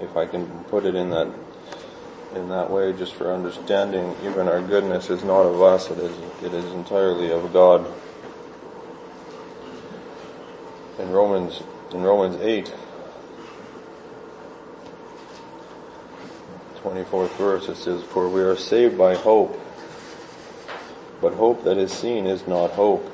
if 0.00 0.16
I 0.16 0.24
can 0.24 0.46
put 0.70 0.86
it 0.86 0.94
in 0.94 1.10
that 1.10 1.28
in 2.34 2.48
that 2.48 2.70
way, 2.70 2.94
just 2.94 3.12
for 3.12 3.30
understanding, 3.30 4.16
even 4.22 4.48
our 4.48 4.62
goodness 4.62 5.10
is 5.10 5.22
not 5.22 5.42
of 5.42 5.60
us; 5.60 5.90
it 5.90 5.98
is 5.98 6.16
it 6.42 6.54
is 6.54 6.64
entirely 6.72 7.30
of 7.30 7.52
God. 7.52 7.86
In 10.98 11.10
Romans 11.10 11.62
in 11.92 12.00
Romans 12.00 12.40
eight, 12.40 12.72
24th 16.82 17.36
verse, 17.36 17.68
it 17.68 17.76
says, 17.76 18.02
"For 18.02 18.30
we 18.30 18.40
are 18.40 18.56
saved 18.56 18.96
by 18.96 19.14
hope, 19.14 19.60
but 21.20 21.34
hope 21.34 21.64
that 21.64 21.76
is 21.76 21.92
seen 21.92 22.26
is 22.26 22.46
not 22.46 22.70
hope." 22.70 23.06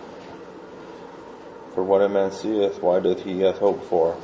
For 1.75 1.83
what 1.83 2.03
a 2.03 2.09
man 2.09 2.31
seeth, 2.31 2.81
why 2.81 3.01
doth 3.01 3.25
he 3.25 3.33
yet 3.33 3.57
hope 3.59 3.83
for? 3.87 4.17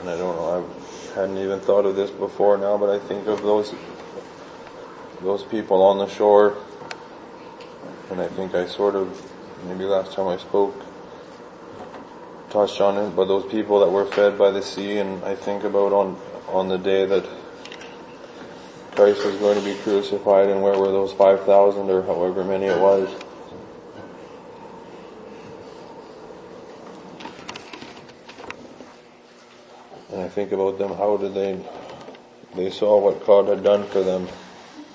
And 0.00 0.08
I 0.08 0.16
don't 0.16 0.34
know, 0.34 0.66
I 1.14 1.14
hadn't 1.14 1.36
even 1.36 1.60
thought 1.60 1.84
of 1.84 1.89
this 2.00 2.10
before 2.10 2.56
now, 2.56 2.78
but 2.78 2.90
I 2.90 2.98
think 2.98 3.26
of 3.26 3.42
those, 3.42 3.74
those 5.20 5.44
people 5.44 5.82
on 5.82 5.98
the 5.98 6.08
shore, 6.08 6.56
and 8.10 8.20
I 8.20 8.28
think 8.28 8.54
I 8.54 8.66
sort 8.66 8.94
of, 8.94 9.20
maybe 9.66 9.84
last 9.84 10.12
time 10.12 10.28
I 10.28 10.38
spoke, 10.38 10.82
touched 12.50 12.80
on 12.80 12.96
it, 12.98 13.10
but 13.14 13.26
those 13.26 13.50
people 13.50 13.80
that 13.80 13.90
were 13.90 14.06
fed 14.06 14.38
by 14.38 14.50
the 14.50 14.62
sea, 14.62 14.98
and 14.98 15.24
I 15.24 15.34
think 15.34 15.64
about 15.64 15.92
on 15.92 16.18
on 16.50 16.68
the 16.68 16.78
day 16.78 17.06
that 17.06 17.24
Christ 18.92 19.24
was 19.24 19.36
going 19.36 19.56
to 19.56 19.64
be 19.64 19.76
crucified 19.82 20.48
and 20.48 20.62
where 20.62 20.76
were 20.76 20.90
those 20.90 21.12
5,000 21.12 21.88
or 21.88 22.02
however 22.02 22.44
many 22.44 22.66
it 22.66 22.80
was. 22.80 23.08
And 30.10 30.20
I 30.20 30.28
think 30.28 30.50
about 30.50 30.78
them, 30.78 30.92
how 30.96 31.16
did 31.16 31.34
they, 31.34 31.64
they 32.54 32.70
saw 32.70 32.98
what 32.98 33.24
God 33.26 33.48
had 33.48 33.62
done 33.62 33.84
for 33.84 34.02
them, 34.02 34.28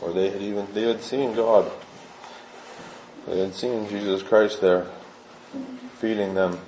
or 0.02 0.12
they 0.12 0.30
had 0.30 0.42
even, 0.42 0.68
they 0.74 0.84
had 0.84 1.02
seen 1.02 1.34
God. 1.36 1.72
They 3.28 3.40
had 3.40 3.56
seen 3.56 3.90
Jesus 3.90 4.22
Christ 4.22 4.62
there, 4.62 4.86
feeding 5.98 6.36
them. 6.36 6.60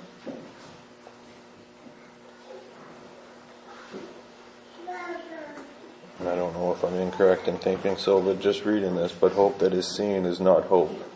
And 6.19 6.27
I 6.29 6.35
don't 6.35 6.53
know 6.53 6.71
if 6.71 6.83
I'm 6.83 6.95
incorrect 6.95 7.47
in 7.47 7.57
thinking 7.57 7.97
so, 7.97 8.19
but 8.21 8.39
just 8.39 8.65
reading 8.65 8.95
this, 8.95 9.11
but 9.11 9.33
hope 9.33 9.59
that 9.59 9.73
is 9.73 9.95
seen 9.95 10.25
is 10.25 10.39
not 10.39 10.63
hope. 10.63 11.06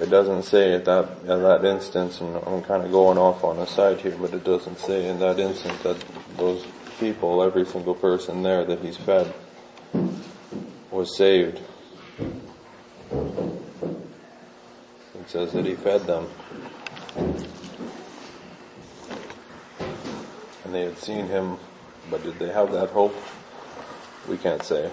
It 0.00 0.10
doesn't 0.10 0.44
say 0.44 0.74
at 0.74 0.84
that, 0.84 1.08
at 1.26 1.42
that 1.42 1.64
instance, 1.64 2.20
and 2.20 2.36
I'm 2.36 2.62
kind 2.62 2.84
of 2.84 2.92
going 2.92 3.18
off 3.18 3.42
on 3.42 3.58
a 3.58 3.66
side 3.66 4.00
here, 4.00 4.16
but 4.16 4.32
it 4.32 4.44
doesn't 4.44 4.78
say 4.78 5.08
in 5.08 5.18
that 5.18 5.40
instance 5.40 5.82
that 5.82 5.96
those 6.36 6.64
people, 7.00 7.42
every 7.42 7.64
single 7.66 7.96
person 7.96 8.44
there 8.44 8.64
that 8.64 8.78
he's 8.78 8.96
fed, 8.96 9.34
was 10.92 11.16
saved. 11.16 11.60
It 15.14 15.28
says 15.28 15.52
that 15.52 15.66
he 15.66 15.74
fed 15.74 16.06
them. 16.06 16.28
And 20.64 20.72
they 20.72 20.82
had 20.82 20.98
seen 20.98 21.26
him, 21.26 21.58
but 22.08 22.22
did 22.22 22.38
they 22.38 22.52
have 22.52 22.70
that 22.70 22.90
hope? 22.90 23.16
We 24.28 24.36
can't 24.36 24.62
say. 24.62 24.92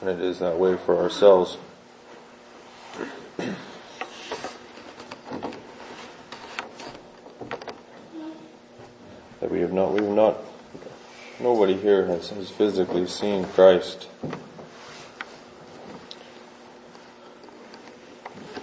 And 0.00 0.10
it 0.10 0.20
is 0.20 0.38
that 0.40 0.58
way 0.58 0.76
for 0.76 0.96
ourselves. 1.00 1.58
that 9.40 9.50
we 9.50 9.60
have 9.60 9.72
not, 9.72 9.92
we 9.92 10.00
have 10.00 10.14
not 10.14 10.38
Nobody 11.38 11.76
here 11.76 12.06
has, 12.06 12.30
has 12.30 12.48
physically 12.48 13.06
seen 13.06 13.44
Christ. 13.44 14.08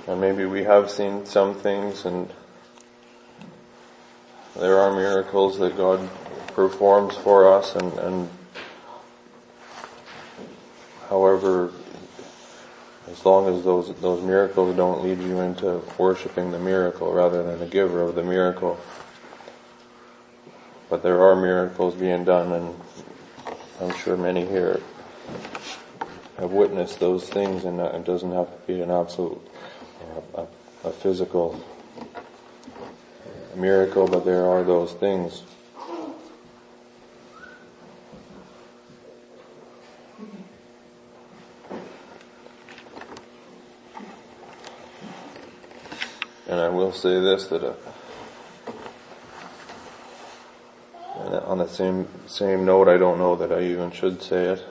And 0.07 0.19
maybe 0.19 0.45
we 0.45 0.63
have 0.63 0.89
seen 0.89 1.27
some 1.27 1.53
things 1.53 2.03
and 2.03 2.33
there 4.55 4.79
are 4.79 4.91
miracles 4.91 5.59
that 5.59 5.77
God 5.77 6.09
performs 6.47 7.15
for 7.15 7.53
us 7.53 7.75
and, 7.75 7.93
and 7.93 8.29
however 11.09 11.71
as 13.23 13.25
long 13.25 13.47
as 13.47 13.63
those 13.63 13.95
those 14.01 14.21
miracles 14.21 14.75
don't 14.75 15.01
lead 15.01 15.17
you 15.21 15.39
into 15.39 15.81
worshiping 15.97 16.51
the 16.51 16.59
miracle 16.59 17.13
rather 17.13 17.41
than 17.41 17.57
the 17.57 17.65
giver 17.65 18.01
of 18.01 18.15
the 18.15 18.23
miracle. 18.23 18.77
But 20.89 21.03
there 21.03 21.21
are 21.21 21.33
miracles 21.33 21.95
being 21.95 22.25
done 22.25 22.51
and 22.51 22.75
I'm 23.79 23.97
sure 23.99 24.17
many 24.17 24.45
here 24.45 24.81
have 26.37 26.51
witnessed 26.51 26.99
those 26.99 27.29
things 27.29 27.63
and 27.63 27.79
uh, 27.79 27.91
it 27.93 28.03
doesn't 28.03 28.33
have 28.33 28.47
to 28.47 28.67
be 28.67 28.81
an 28.81 28.91
absolute 28.91 29.39
a, 30.35 30.45
a 30.83 30.91
physical 30.91 31.63
miracle 33.55 34.05
but 34.05 34.25
there 34.25 34.45
are 34.49 34.65
those 34.65 34.91
things 34.91 35.43
say 46.93 47.19
this 47.19 47.47
that 47.47 47.63
uh, 47.63 47.75
on 51.45 51.57
the 51.57 51.67
same 51.67 52.07
same 52.27 52.65
note, 52.65 52.87
I 52.87 52.97
don't 52.97 53.17
know 53.17 53.35
that 53.35 53.51
I 53.51 53.61
even 53.63 53.91
should 53.91 54.21
say 54.21 54.53
it. 54.53 54.65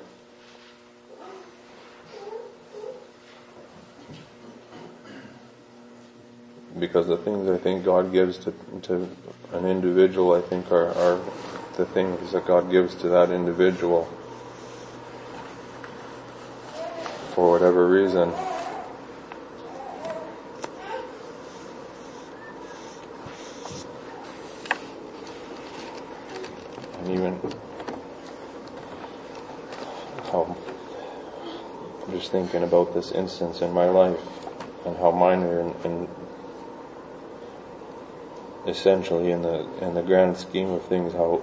Because 6.79 7.07
the 7.07 7.19
things 7.19 7.49
I 7.49 7.59
think 7.59 7.85
God 7.85 8.13
gives 8.13 8.39
to, 8.39 8.55
to 8.83 9.09
an 9.53 9.67
individual, 9.67 10.33
I 10.35 10.41
think 10.41 10.73
are, 10.73 10.89
are 10.95 11.21
the 11.77 11.85
things 11.85 12.33
that 12.33 12.47
God 12.47 12.71
gives 12.71 12.95
to 12.97 13.09
that 13.11 13.31
individual 13.31 14.09
for 17.35 17.51
whatever 17.53 17.87
reason. 17.87 18.33
and 27.03 27.11
even 27.11 27.41
how 30.31 30.57
just 32.11 32.22
thinking 32.33 32.63
about 32.65 32.95
this 32.95 33.13
instance 33.13 33.61
in 33.61 33.73
my 33.73 33.89
life 33.89 34.19
and 34.85 34.97
how 34.97 35.13
minor 35.13 35.61
and, 35.61 35.85
and 35.85 36.09
essentially 38.67 39.31
in 39.31 39.43
the 39.43 39.61
in 39.85 39.95
the 39.95 40.03
grand 40.03 40.37
scheme 40.37 40.71
of 40.71 40.83
things 40.87 41.13
how 41.13 41.43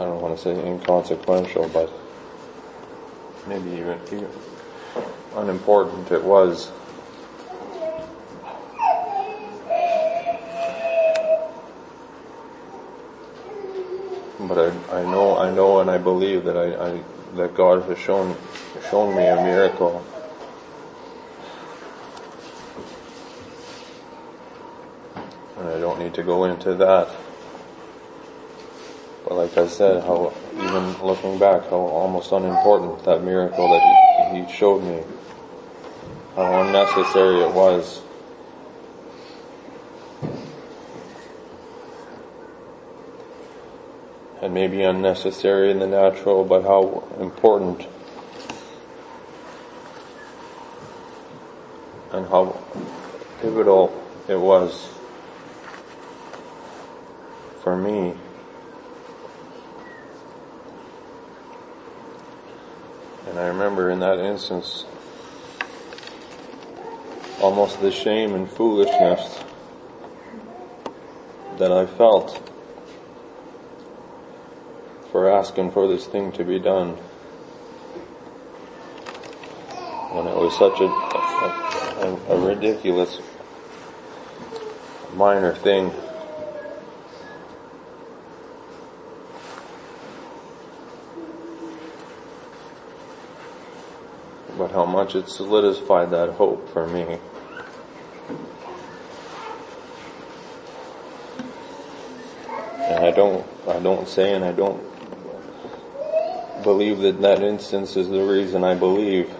I 0.00 0.04
don't 0.04 0.22
want 0.22 0.34
to 0.34 0.42
say 0.42 0.66
inconsequential, 0.66 1.68
but 1.74 1.92
maybe 3.46 3.68
even, 3.72 4.00
even 4.06 4.30
unimportant 5.34 6.10
it 6.10 6.24
was. 6.24 6.72
But 14.38 14.56
I, 14.56 15.00
I 15.00 15.02
know, 15.02 15.36
I 15.36 15.54
know, 15.54 15.80
and 15.80 15.90
I 15.90 15.98
believe 16.20 16.44
that 16.44 16.56
I, 16.56 16.68
I 16.88 17.02
that 17.36 17.54
God 17.54 17.88
has 17.88 17.98
shown 17.98 18.36
shown 18.90 19.16
me 19.16 19.26
a 19.26 19.36
miracle. 19.36 20.04
And 25.56 25.68
I 25.68 25.78
don't 25.80 25.98
need 25.98 26.12
to 26.14 26.22
go 26.22 26.44
into 26.44 26.74
that. 26.74 27.08
But 29.24 29.34
like 29.34 29.56
I 29.56 29.66
said, 29.66 30.02
how 30.02 30.34
even 30.58 30.92
looking 31.02 31.38
back, 31.38 31.62
how 31.70 31.76
almost 31.76 32.32
unimportant 32.32 33.02
that 33.04 33.22
miracle 33.24 33.68
that 33.68 33.82
he, 33.82 34.40
he 34.40 34.52
showed 34.52 34.82
me, 34.82 35.02
how 36.36 36.60
unnecessary 36.60 37.40
it 37.40 37.54
was. 37.54 38.02
And 44.50 44.54
maybe 44.56 44.82
unnecessary 44.82 45.70
in 45.70 45.78
the 45.78 45.86
natural, 45.86 46.44
but 46.44 46.62
how 46.62 47.06
important 47.20 47.86
and 52.10 52.26
how 52.26 52.60
pivotal 53.40 54.04
it 54.26 54.34
was 54.34 54.92
for 57.62 57.76
me 57.76 58.16
And 63.26 63.38
I 63.38 63.46
remember 63.46 63.88
in 63.88 64.00
that 64.00 64.18
instance 64.18 64.84
almost 67.40 67.80
the 67.80 67.92
shame 67.92 68.34
and 68.34 68.50
foolishness 68.50 69.44
that 71.58 71.70
I 71.70 71.86
felt 71.86 72.49
for 75.20 75.28
asking 75.30 75.70
for 75.70 75.86
this 75.86 76.06
thing 76.06 76.32
to 76.32 76.42
be 76.42 76.58
done. 76.58 76.92
When 80.12 80.26
it 80.26 80.34
was 80.34 80.56
such 80.56 80.80
a, 80.80 80.86
a, 82.06 82.36
a 82.36 82.40
ridiculous 82.40 83.20
minor 85.12 85.54
thing. 85.54 85.92
but 94.56 94.72
how 94.72 94.84
much 94.84 95.14
it 95.14 95.26
solidified 95.28 96.10
that 96.10 96.30
hope 96.30 96.68
for 96.70 96.86
me. 96.86 97.18
And 102.88 103.04
I 103.04 103.10
don't, 103.10 103.46
I 103.66 103.78
don't 103.80 104.06
say 104.06 104.34
and 104.34 104.44
I 104.44 104.52
don't 104.52 104.90
believe 106.62 106.98
that 107.00 107.20
that 107.22 107.42
instance 107.42 107.96
is 107.96 108.08
the 108.08 108.22
reason 108.22 108.64
I 108.64 108.74
believe. 108.74 109.32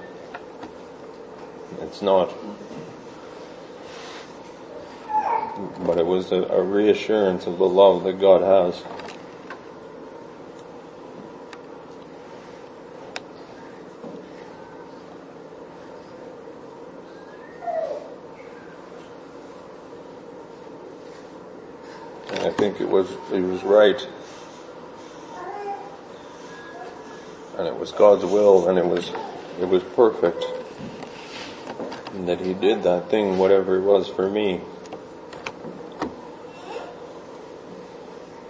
It's 1.80 2.02
not. 2.02 2.32
But 5.84 5.98
it 5.98 6.06
was 6.06 6.32
a, 6.32 6.42
a 6.44 6.62
reassurance 6.62 7.46
of 7.46 7.58
the 7.58 7.68
love 7.68 8.04
that 8.04 8.20
God 8.20 8.42
has. 8.42 8.82
I 22.42 22.50
think 22.50 22.80
it 22.80 22.88
was, 22.88 23.10
he 23.30 23.40
was 23.40 23.62
right. 23.62 24.06
And 27.58 27.66
it 27.66 27.69
was 27.80 27.92
God's 27.92 28.26
will 28.26 28.68
and 28.68 28.78
it 28.78 28.84
was, 28.84 29.10
it 29.58 29.64
was 29.64 29.82
perfect. 29.82 30.44
And 32.12 32.28
that 32.28 32.40
he 32.40 32.52
did 32.52 32.82
that 32.82 33.08
thing, 33.08 33.38
whatever 33.38 33.76
it 33.76 33.82
was 33.82 34.06
for 34.06 34.28
me. 34.28 34.60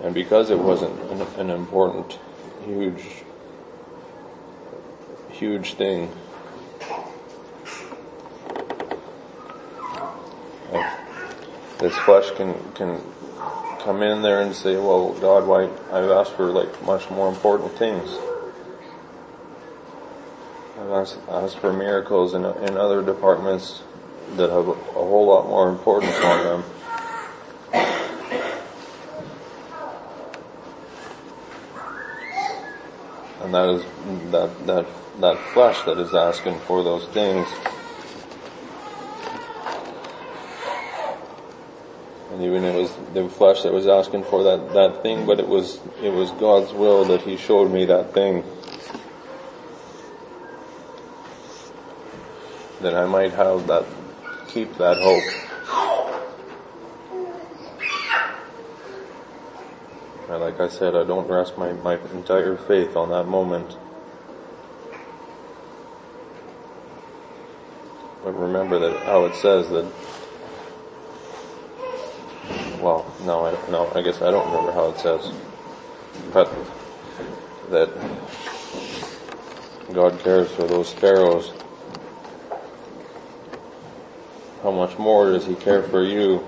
And 0.03 0.13
because 0.13 0.51
it 0.51 0.59
wasn't 0.59 0.99
an, 1.13 1.21
an 1.39 1.51
important, 1.51 2.19
huge, 2.65 3.05
huge 5.31 5.75
thing, 5.75 6.11
this 11.79 11.97
flesh 11.99 12.31
can, 12.33 12.55
can 12.75 13.01
come 13.79 14.03
in 14.03 14.23
there 14.23 14.41
and 14.41 14.57
say, 14.57 14.75
well, 14.77 15.13
God, 15.21 15.47
why, 15.47 15.65
I've 15.93 16.11
asked 16.11 16.33
for 16.33 16.51
like 16.51 16.83
much 16.83 17.09
more 17.11 17.29
important 17.29 17.79
things. 17.79 18.19
Asked, 21.01 21.19
asked 21.31 21.59
for 21.61 21.73
miracles 21.73 22.35
in, 22.35 22.45
in 22.45 22.77
other 22.77 23.01
departments 23.01 23.83
that 24.37 24.51
have 24.51 24.69
a 24.69 24.75
whole 24.75 25.29
lot 25.29 25.49
more 25.49 25.71
importance 25.71 26.15
on 26.17 26.45
them. 26.45 26.65
And 33.41 33.55
that 33.55 33.69
is, 33.71 33.83
that, 34.31 34.67
that, 34.67 34.87
that 35.21 35.39
flesh 35.55 35.83
that 35.85 35.99
is 35.99 36.15
asking 36.15 36.59
for 36.61 36.85
those 36.85 37.07
things 37.09 37.49
and 42.41 42.49
even 42.49 42.65
it 42.65 42.75
was 42.75 42.95
the 43.13 43.29
flesh 43.29 43.63
that 43.63 43.73
was 43.73 43.87
asking 43.87 44.25
for 44.25 44.43
that, 44.45 44.73
that 44.73 45.03
thing, 45.03 45.27
but 45.27 45.39
it 45.39 45.47
was, 45.47 45.79
it 46.03 46.11
was 46.11 46.31
God's 46.33 46.73
will 46.73 47.05
that 47.07 47.23
He 47.23 47.37
showed 47.37 47.71
me 47.71 47.85
that 47.87 48.15
thing. 48.15 48.45
That 52.83 52.95
I 52.95 53.07
might 53.07 53.33
have 53.33 53.67
that, 53.67 53.87
keep 54.49 54.77
that 54.79 54.99
hope. 54.99 55.23
And 60.29 60.41
like 60.41 60.61
I 60.61 60.69
said, 60.69 60.95
I 60.95 61.05
don't 61.05 61.29
rest 61.29 61.59
my, 61.59 61.73
my 61.73 61.99
entire 62.15 62.57
faith 62.57 62.97
on 62.97 63.11
that 63.11 63.25
moment. 63.25 63.77
But 68.23 68.33
remember 68.33 68.79
that 68.79 69.05
how 69.07 69.25
it 69.25 69.35
says 69.35 69.69
that 69.71 69.91
well, 72.81 73.13
no, 73.25 73.45
I 73.45 73.71
no, 73.71 73.93
I 73.95 74.01
guess 74.01 74.23
I 74.23 74.31
don't 74.31 74.47
remember 74.47 74.73
how 74.73 74.89
it 74.89 74.99
says, 74.99 75.33
but 76.33 76.51
that 77.71 77.91
God 79.93 80.19
cares 80.21 80.51
for 80.53 80.67
those 80.67 80.89
sparrows. 80.89 81.53
How 84.63 84.71
much 84.71 84.99
more 84.99 85.33
does 85.33 85.47
He 85.47 85.55
care 85.55 85.83
for 85.83 86.05
you? 86.05 86.45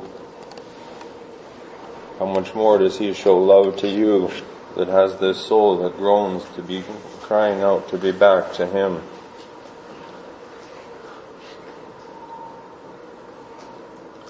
How 2.18 2.26
much 2.26 2.54
more 2.54 2.78
does 2.78 2.98
He 2.98 3.14
show 3.14 3.38
love 3.38 3.76
to 3.78 3.88
you 3.88 4.30
that 4.76 4.88
has 4.88 5.16
this 5.16 5.44
soul 5.44 5.82
that 5.82 5.96
groans 5.96 6.44
to 6.56 6.62
be 6.62 6.84
crying 7.20 7.62
out 7.62 7.88
to 7.88 7.98
be 7.98 8.12
back 8.12 8.52
to 8.54 8.66
Him? 8.66 9.00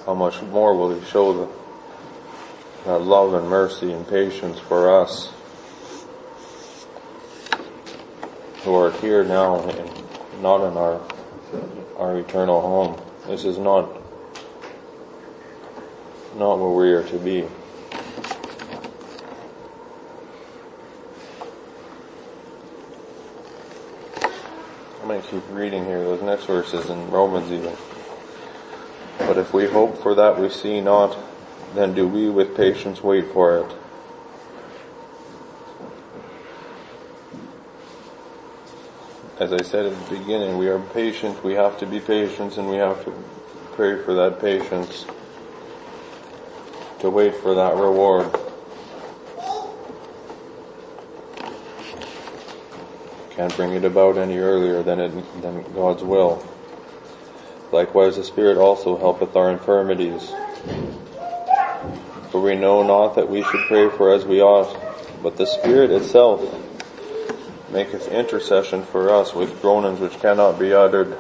How 0.07 0.15
much 0.15 0.41
more 0.43 0.75
will 0.75 0.99
He 0.99 1.05
show 1.07 1.47
the 2.85 2.93
uh, 2.93 2.99
love 2.99 3.35
and 3.35 3.49
mercy 3.49 3.93
and 3.93 4.07
patience 4.09 4.59
for 4.59 5.01
us 5.03 5.33
who 8.65 8.75
are 8.75 8.93
here 9.01 9.25
now 9.25 9.61
and 9.61 10.43
not 10.43 10.67
in 10.69 10.77
our 10.77 11.01
our 11.97 12.19
eternal 12.19 12.61
home. 12.61 13.12
This 13.27 13.45
is 13.45 13.57
not 13.57 13.89
not 16.35 16.59
where 16.59 16.71
we 16.71 16.93
are 16.93 17.05
to 17.05 17.19
be. 17.19 17.47
I'm 25.01 25.09
going 25.09 25.23
to 25.23 25.29
keep 25.29 25.43
reading 25.51 25.85
here, 25.85 26.03
those 26.03 26.23
next 26.23 26.47
verses 26.47 26.89
in 26.91 27.11
Romans 27.11 27.51
even. 27.53 27.77
But 29.19 29.39
if 29.39 29.53
we 29.53 29.67
hope 29.67 30.03
for 30.03 30.15
that 30.15 30.41
we 30.41 30.49
see 30.49 30.81
not, 30.81 31.17
then 31.75 31.95
do 31.95 32.09
we 32.09 32.29
with 32.29 32.57
patience 32.57 33.03
wait 33.03 33.33
for 33.33 33.59
it. 33.59 33.82
As 39.43 39.53
I 39.53 39.63
said 39.63 39.87
at 39.87 40.09
the 40.09 40.19
beginning, 40.19 40.57
we 40.57 40.69
are 40.69 40.79
patient, 40.79 41.43
we 41.43 41.55
have 41.55 41.77
to 41.79 41.87
be 41.87 41.99
patient 41.99 42.57
and 42.59 42.71
we 42.71 42.77
have 42.77 43.05
to 43.05 43.13
pray 43.73 44.01
for 44.05 44.15
that 44.15 44.41
patience 44.41 45.05
to 47.01 47.11
wait 47.11 47.35
for 47.35 47.53
that 47.57 47.75
reward. 47.75 48.31
Can't 53.31 53.57
bring 53.57 53.73
it 53.73 53.85
about 53.85 54.17
any 54.17 54.39
earlier 54.39 54.81
than 54.85 55.01
it, 55.01 55.43
than 55.43 55.65
God's 55.75 56.05
will. 56.05 56.47
Likewise 57.73 58.15
the 58.15 58.23
Spirit 58.23 58.59
also 58.59 58.97
helpeth 58.97 59.35
our 59.35 59.51
infirmities. 59.51 60.31
For 62.31 62.41
we 62.41 62.55
know 62.55 62.85
not 62.85 63.17
that 63.17 63.29
we 63.29 63.43
should 63.43 63.67
pray 63.67 63.91
for 63.91 64.15
as 64.15 64.25
we 64.25 64.41
ought, 64.41 64.81
but 65.21 65.37
the 65.37 65.47
Spirit 65.47 65.91
itself 65.91 66.41
maketh 67.73 68.09
intercession 68.09 68.83
for 68.83 69.11
us 69.11 69.35
with 69.35 69.61
groanings 69.63 69.99
which 69.99 70.21
cannot 70.21 70.59
be 70.59 70.73
uttered. 70.73 71.17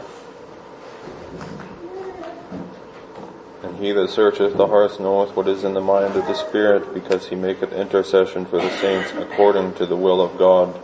And 3.62 3.76
he 3.76 3.92
that 3.92 4.10
searcheth 4.10 4.56
the 4.56 4.66
hearts 4.66 5.00
knoweth 5.00 5.34
what 5.34 5.48
is 5.48 5.64
in 5.64 5.72
the 5.72 5.80
mind 5.80 6.14
of 6.14 6.26
the 6.26 6.34
Spirit, 6.34 6.92
because 6.92 7.28
he 7.28 7.36
maketh 7.36 7.72
intercession 7.72 8.44
for 8.44 8.60
the 8.60 8.70
saints 8.78 9.12
according 9.16 9.74
to 9.74 9.86
the 9.86 9.96
will 9.96 10.20
of 10.20 10.36
God. 10.36 10.80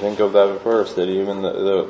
Think 0.00 0.20
of 0.20 0.32
that 0.34 0.60
verse 0.62 0.94
that 0.94 1.08
even 1.08 1.42
the, 1.42 1.52
the 1.52 1.88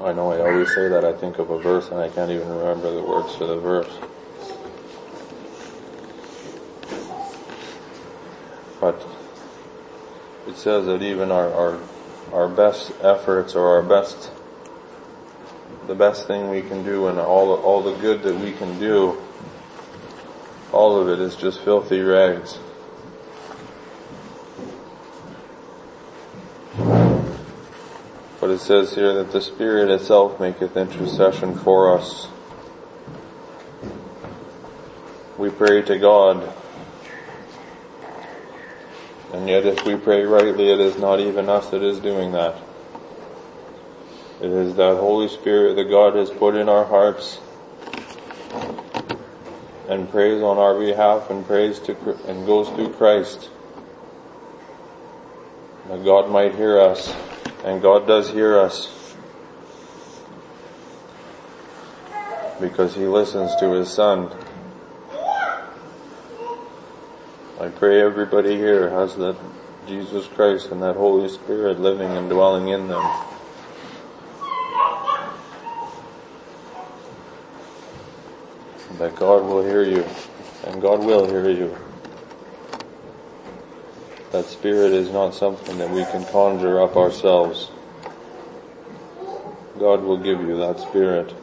I 0.00 0.12
know 0.12 0.30
I 0.30 0.40
always 0.40 0.72
say 0.72 0.88
that 0.88 1.04
I 1.04 1.12
think 1.12 1.38
of 1.38 1.50
a 1.50 1.58
verse 1.58 1.88
and 1.90 1.98
I 1.98 2.08
can't 2.08 2.30
even 2.30 2.48
remember 2.48 2.92
the 2.92 3.02
words 3.02 3.36
to 3.38 3.46
the 3.46 3.58
verse. 3.58 3.98
But 8.80 9.04
it 10.46 10.56
says 10.56 10.86
that 10.86 11.02
even 11.02 11.32
our, 11.32 11.52
our, 11.52 11.80
our 12.32 12.48
best 12.48 12.92
efforts 13.02 13.56
or 13.56 13.66
our 13.66 13.82
best, 13.82 14.30
the 15.88 15.96
best 15.96 16.28
thing 16.28 16.48
we 16.48 16.62
can 16.62 16.84
do 16.84 17.08
and 17.08 17.18
all 17.18 17.56
the, 17.56 17.62
all 17.62 17.82
the 17.82 17.96
good 17.96 18.22
that 18.22 18.38
we 18.38 18.52
can 18.52 18.78
do, 18.78 19.20
all 20.72 21.00
of 21.00 21.08
it 21.08 21.18
is 21.18 21.34
just 21.34 21.60
filthy 21.62 22.00
rags. 22.00 22.60
But 28.40 28.50
it 28.50 28.60
says 28.60 28.94
here 28.94 29.14
that 29.14 29.32
the 29.32 29.40
Spirit 29.40 29.90
itself 29.90 30.38
maketh 30.38 30.76
intercession 30.76 31.58
for 31.58 31.98
us. 31.98 32.28
We 35.36 35.50
pray 35.50 35.82
to 35.82 35.98
God. 35.98 36.52
And 39.32 39.48
yet 39.48 39.66
if 39.66 39.84
we 39.84 39.96
pray 39.96 40.24
rightly, 40.24 40.70
it 40.70 40.80
is 40.80 40.98
not 40.98 41.18
even 41.20 41.48
us 41.48 41.70
that 41.70 41.82
is 41.82 41.98
doing 41.98 42.32
that. 42.32 42.56
It 44.40 44.50
is 44.50 44.76
that 44.76 44.96
Holy 44.96 45.28
Spirit 45.28 45.74
that 45.74 45.90
God 45.90 46.14
has 46.14 46.30
put 46.30 46.54
in 46.54 46.68
our 46.68 46.84
hearts 46.84 47.40
and 49.88 50.08
prays 50.10 50.42
on 50.42 50.58
our 50.58 50.78
behalf 50.78 51.28
and 51.30 51.44
prays 51.44 51.80
to, 51.80 51.96
and 52.28 52.46
goes 52.46 52.68
through 52.68 52.92
Christ. 52.92 53.50
That 55.88 56.04
God 56.04 56.30
might 56.30 56.54
hear 56.54 56.80
us 56.80 57.14
and 57.64 57.82
God 57.82 58.06
does 58.06 58.30
hear 58.30 58.58
us 58.58 59.14
because 62.60 62.94
He 62.94 63.06
listens 63.06 63.54
to 63.56 63.72
His 63.72 63.90
Son. 63.90 64.30
I 67.60 67.68
pray 67.68 68.00
everybody 68.00 68.56
here 68.56 68.90
has 68.90 69.16
that 69.16 69.36
Jesus 69.86 70.26
Christ 70.28 70.70
and 70.70 70.82
that 70.82 70.96
Holy 70.96 71.28
Spirit 71.28 71.80
living 71.80 72.10
and 72.10 72.28
dwelling 72.28 72.68
in 72.68 72.88
them. 72.88 73.02
That 78.98 79.16
God 79.16 79.44
will 79.44 79.64
hear 79.64 79.82
you 79.82 80.04
and 80.64 80.82
God 80.82 81.00
will 81.00 81.26
hear 81.26 81.50
you. 81.50 81.87
That 84.32 84.44
spirit 84.46 84.92
is 84.92 85.10
not 85.10 85.34
something 85.34 85.78
that 85.78 85.90
we 85.90 86.04
can 86.04 86.24
conjure 86.26 86.80
up 86.80 86.96
ourselves. 86.96 87.70
God 89.78 90.02
will 90.02 90.18
give 90.18 90.40
you 90.40 90.56
that 90.58 90.80
spirit. 90.80 91.34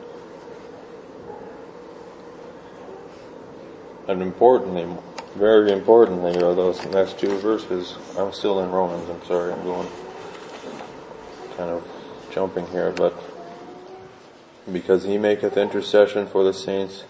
And 4.07 4.21
importantly, 4.21 4.87
very 5.35 5.71
importantly, 5.71 6.35
are 6.35 6.53
those 6.53 6.83
next 6.87 7.17
two 7.17 7.37
verses. 7.39 7.95
I'm 8.17 8.31
still 8.31 8.61
in 8.61 8.69
Romans, 8.69 9.09
I'm 9.09 9.25
sorry, 9.25 9.51
I'm 9.51 9.63
going 9.63 9.87
kind 11.57 11.71
of 11.71 11.87
jumping 12.31 12.67
here, 12.67 12.91
but 12.91 13.13
because 14.71 15.03
he 15.05 15.17
maketh 15.17 15.57
intercession 15.57 16.27
for 16.27 16.43
the 16.43 16.53
saints 16.53 17.05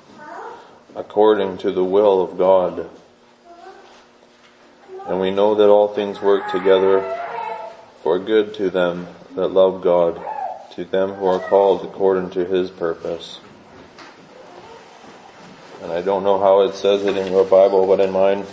according 0.95 1.57
to 1.57 1.71
the 1.71 1.83
will 1.83 2.21
of 2.21 2.37
God. 2.37 2.89
And 5.07 5.19
we 5.19 5.29
know 5.29 5.53
that 5.55 5.69
all 5.69 5.87
things 5.87 6.19
work 6.19 6.49
together 6.51 7.01
for 8.01 8.17
good 8.17 8.55
to 8.55 8.71
them 8.71 9.07
that 9.35 9.49
love 9.49 9.81
God, 9.83 10.19
to 10.71 10.83
them 10.83 11.13
who 11.13 11.25
are 11.25 11.39
called 11.39 11.83
according 11.83 12.31
to 12.31 12.45
His 12.45 12.71
purpose. 12.71 13.39
And 15.83 15.91
I 15.91 16.01
don't 16.01 16.23
know 16.23 16.39
how 16.39 16.61
it 16.61 16.73
says 16.73 17.03
it 17.05 17.17
in 17.17 17.31
your 17.31 17.43
Bible, 17.43 17.85
but 17.85 17.99
in 17.99 18.11
mine, 18.11 18.45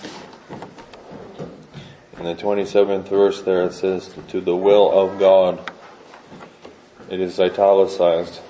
in 2.19 2.25
the 2.25 2.35
27th 2.35 3.09
verse 3.09 3.41
there 3.41 3.63
it 3.65 3.73
says, 3.73 4.15
to 4.29 4.41
the 4.41 4.57
will 4.57 4.91
of 4.93 5.19
God. 5.19 5.71
It 7.09 7.21
is 7.21 7.41
italicized. 7.41 8.41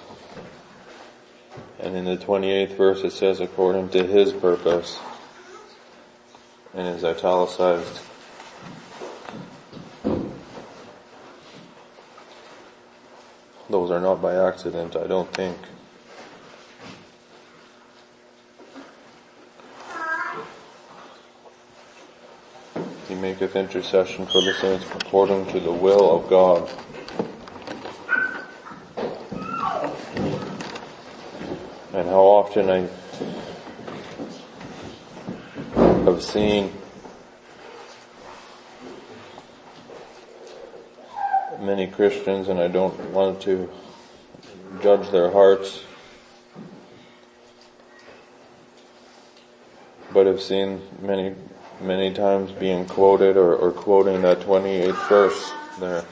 And 1.79 1.97
in 1.97 2.05
the 2.05 2.17
28th 2.17 2.77
verse 2.77 3.05
it 3.05 3.13
says, 3.13 3.39
according 3.39 3.91
to 3.91 4.05
His 4.05 4.33
purpose 4.33 4.99
and 6.75 6.89
is 6.89 7.05
italicized. 7.05 8.01
Those 13.69 13.91
are 13.91 14.01
not 14.01 14.21
by 14.21 14.35
accident, 14.35 14.97
I 14.97 15.07
don't 15.07 15.33
think. 15.33 15.57
He 23.09 23.15
maketh 23.15 23.57
intercession 23.57 24.27
for 24.27 24.41
the 24.41 24.55
saints 24.55 24.87
according 24.95 25.47
to 25.47 25.61
the 25.61 25.73
will 25.73 26.17
of 26.17 26.29
God. 26.29 26.71
And 31.93 32.09
how 32.09 32.23
often 32.23 32.71
I 32.71 32.89
seen 36.23 36.73
many 41.61 41.87
Christians 41.87 42.49
and 42.49 42.61
I 42.61 42.69
don't 42.69 42.99
want 43.11 43.41
to 43.43 43.71
judge 44.83 45.11
their 45.11 45.31
hearts, 45.31 45.85
but 50.13 50.27
have 50.27 50.41
seen 50.41 50.81
many, 51.01 51.35
many 51.81 52.13
times 52.13 52.51
being 52.53 52.87
quoted 52.87 53.37
or, 53.37 53.55
or 53.55 53.71
quoting 53.71 54.23
that 54.23 54.41
28th 54.41 55.09
verse 55.09 55.53
there. 55.79 56.05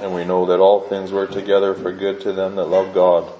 And 0.00 0.14
we 0.14 0.24
know 0.24 0.46
that 0.46 0.60
all 0.60 0.80
things 0.80 1.12
work 1.12 1.30
together 1.30 1.74
for 1.74 1.92
good 1.92 2.20
to 2.22 2.32
them 2.32 2.56
that 2.56 2.66
love 2.66 2.94
God 2.94 3.32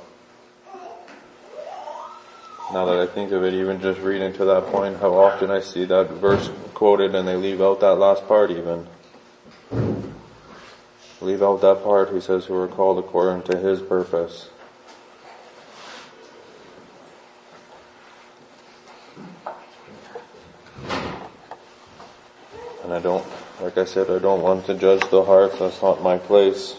now 2.74 2.86
that 2.86 2.98
I 2.98 3.06
think 3.06 3.30
of 3.30 3.44
it, 3.44 3.54
even 3.54 3.80
just 3.80 4.00
reading 4.00 4.32
to 4.32 4.44
that 4.46 4.66
point, 4.66 4.98
how 4.98 5.14
often 5.14 5.48
I 5.48 5.60
see 5.60 5.84
that 5.84 6.10
verse 6.10 6.50
quoted 6.74 7.14
and 7.14 7.26
they 7.26 7.36
leave 7.36 7.62
out 7.62 7.78
that 7.80 7.94
last 7.94 8.26
part 8.26 8.50
even. 8.50 8.88
Leave 11.20 11.40
out 11.40 11.60
that 11.60 11.84
part, 11.84 12.12
he 12.12 12.20
says, 12.20 12.46
who 12.46 12.56
are 12.56 12.66
called 12.66 12.98
according 12.98 13.44
to 13.44 13.56
his 13.56 13.80
purpose. 13.80 14.48
And 22.82 22.92
I 22.92 22.98
don't, 22.98 23.24
like 23.60 23.78
I 23.78 23.84
said, 23.84 24.10
I 24.10 24.18
don't 24.18 24.42
want 24.42 24.66
to 24.66 24.74
judge 24.74 25.08
the 25.10 25.22
hearts, 25.22 25.60
that's 25.60 25.80
not 25.80 26.02
my 26.02 26.18
place. 26.18 26.74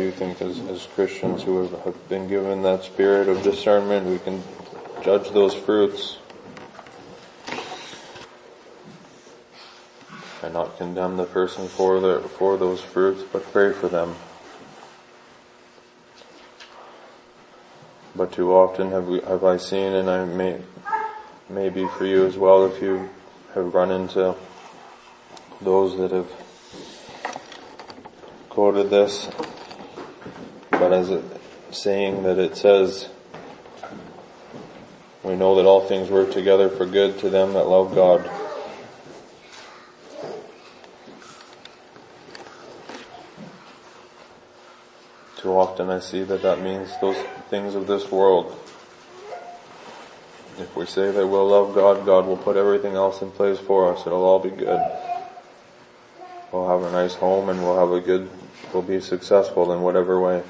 do 0.00 0.10
think 0.10 0.40
as, 0.40 0.58
as 0.60 0.86
Christians 0.94 1.42
who 1.42 1.62
have, 1.62 1.84
have 1.84 2.08
been 2.08 2.26
given 2.26 2.62
that 2.62 2.84
spirit 2.84 3.28
of 3.28 3.42
discernment, 3.42 4.06
we 4.06 4.18
can 4.18 4.42
judge 5.02 5.30
those 5.30 5.54
fruits 5.54 6.16
and 10.42 10.54
not 10.54 10.78
condemn 10.78 11.18
the 11.18 11.24
person 11.24 11.68
for 11.68 12.00
the, 12.00 12.26
for 12.38 12.56
those 12.56 12.80
fruits, 12.80 13.22
but 13.30 13.42
pray 13.52 13.74
for 13.74 13.88
them. 13.88 14.16
But 18.16 18.32
too 18.32 18.54
often 18.54 18.90
have 18.92 19.06
we, 19.06 19.20
have 19.20 19.44
I 19.44 19.58
seen, 19.58 19.92
and 19.92 20.08
I 20.08 20.24
may, 20.24 20.62
maybe 21.50 21.86
for 21.86 22.06
you 22.06 22.24
as 22.24 22.38
well, 22.38 22.64
if 22.64 22.80
you 22.80 23.10
have 23.54 23.74
run 23.74 23.90
into 23.90 24.34
those 25.60 25.98
that 25.98 26.10
have 26.10 26.30
quoted 28.48 28.88
this 28.88 29.28
but 30.90 30.98
as 30.98 31.10
a 31.10 31.22
saying 31.70 32.24
that 32.24 32.36
it 32.36 32.56
says, 32.56 33.08
we 35.22 35.36
know 35.36 35.54
that 35.54 35.64
all 35.64 35.86
things 35.86 36.10
work 36.10 36.32
together 36.32 36.68
for 36.68 36.84
good 36.84 37.16
to 37.20 37.30
them 37.30 37.52
that 37.52 37.68
love 37.68 37.94
God. 37.94 38.28
Too 45.36 45.52
often 45.52 45.90
I 45.90 46.00
see 46.00 46.24
that 46.24 46.42
that 46.42 46.60
means 46.60 46.90
those 47.00 47.24
things 47.50 47.76
of 47.76 47.86
this 47.86 48.10
world. 48.10 48.50
If 50.58 50.74
we 50.74 50.86
say 50.86 51.12
that 51.12 51.24
we'll 51.24 51.46
love 51.46 51.72
God, 51.72 52.04
God 52.04 52.26
will 52.26 52.36
put 52.36 52.56
everything 52.56 52.96
else 52.96 53.22
in 53.22 53.30
place 53.30 53.60
for 53.60 53.94
us. 53.94 54.04
It'll 54.08 54.24
all 54.24 54.40
be 54.40 54.50
good. 54.50 54.84
We'll 56.50 56.68
have 56.68 56.82
a 56.82 56.90
nice 56.90 57.14
home 57.14 57.48
and 57.48 57.62
we'll 57.62 57.78
have 57.78 57.92
a 57.92 58.04
good, 58.04 58.28
we'll 58.72 58.82
be 58.82 59.00
successful 59.00 59.72
in 59.72 59.82
whatever 59.82 60.20
way. 60.20 60.42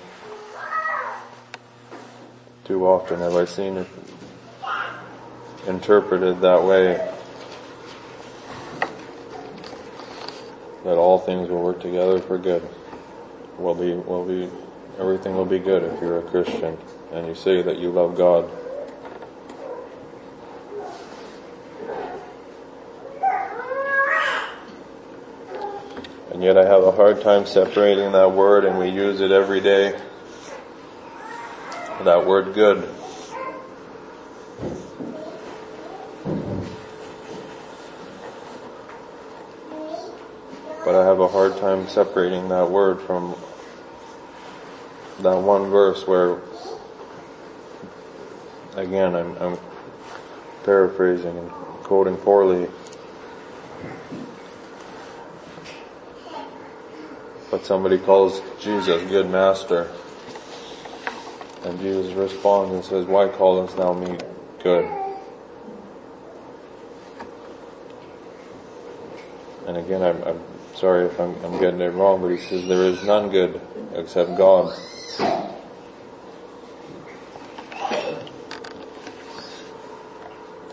Too 2.70 2.86
often 2.86 3.18
have 3.18 3.34
I 3.34 3.46
seen 3.46 3.78
it 3.78 3.86
interpreted 5.66 6.40
that 6.42 6.62
way 6.62 6.98
that 10.84 10.96
all 10.96 11.18
things 11.18 11.48
will 11.48 11.64
work 11.64 11.80
together 11.80 12.20
for 12.20 12.38
good. 12.38 12.62
Will 13.58 13.74
be, 13.74 13.94
will 13.94 14.24
be, 14.24 14.48
everything 15.00 15.34
will 15.34 15.46
be 15.46 15.58
good 15.58 15.82
if 15.82 16.00
you're 16.00 16.20
a 16.20 16.22
Christian 16.22 16.78
and 17.10 17.26
you 17.26 17.34
say 17.34 17.60
that 17.60 17.78
you 17.78 17.90
love 17.90 18.16
God. 18.16 18.48
And 26.30 26.40
yet 26.40 26.56
I 26.56 26.64
have 26.66 26.84
a 26.84 26.92
hard 26.92 27.20
time 27.20 27.46
separating 27.46 28.12
that 28.12 28.30
word 28.30 28.64
and 28.64 28.78
we 28.78 28.90
use 28.90 29.20
it 29.20 29.32
every 29.32 29.60
day. 29.60 30.00
That 32.04 32.26
word 32.26 32.54
good. 32.54 32.88
But 40.82 40.94
I 40.94 41.04
have 41.04 41.20
a 41.20 41.28
hard 41.28 41.58
time 41.58 41.86
separating 41.88 42.48
that 42.48 42.70
word 42.70 43.02
from 43.02 43.36
that 45.18 45.36
one 45.36 45.68
verse 45.68 46.06
where, 46.06 46.38
again, 48.76 49.14
I'm, 49.14 49.36
I'm 49.36 49.58
paraphrasing 50.64 51.36
and 51.36 51.50
quoting 51.84 52.16
poorly. 52.16 52.70
But 57.50 57.66
somebody 57.66 57.98
calls 57.98 58.40
Jesus 58.58 59.02
good 59.10 59.28
master. 59.28 59.90
And 61.70 61.78
Jesus 61.78 62.12
responds 62.14 62.74
and 62.74 62.84
says, 62.84 63.06
why 63.06 63.28
callest 63.28 63.76
thou 63.76 63.92
me 63.92 64.18
good? 64.60 64.84
And 69.68 69.76
again, 69.76 70.02
I'm, 70.02 70.20
I'm 70.24 70.40
sorry 70.74 71.06
if 71.06 71.20
I'm, 71.20 71.32
I'm 71.44 71.60
getting 71.60 71.80
it 71.80 71.90
wrong, 71.90 72.22
but 72.22 72.32
he 72.32 72.38
says 72.38 72.66
there 72.66 72.82
is 72.82 73.04
none 73.04 73.30
good 73.30 73.60
except 73.94 74.36
God. 74.36 74.76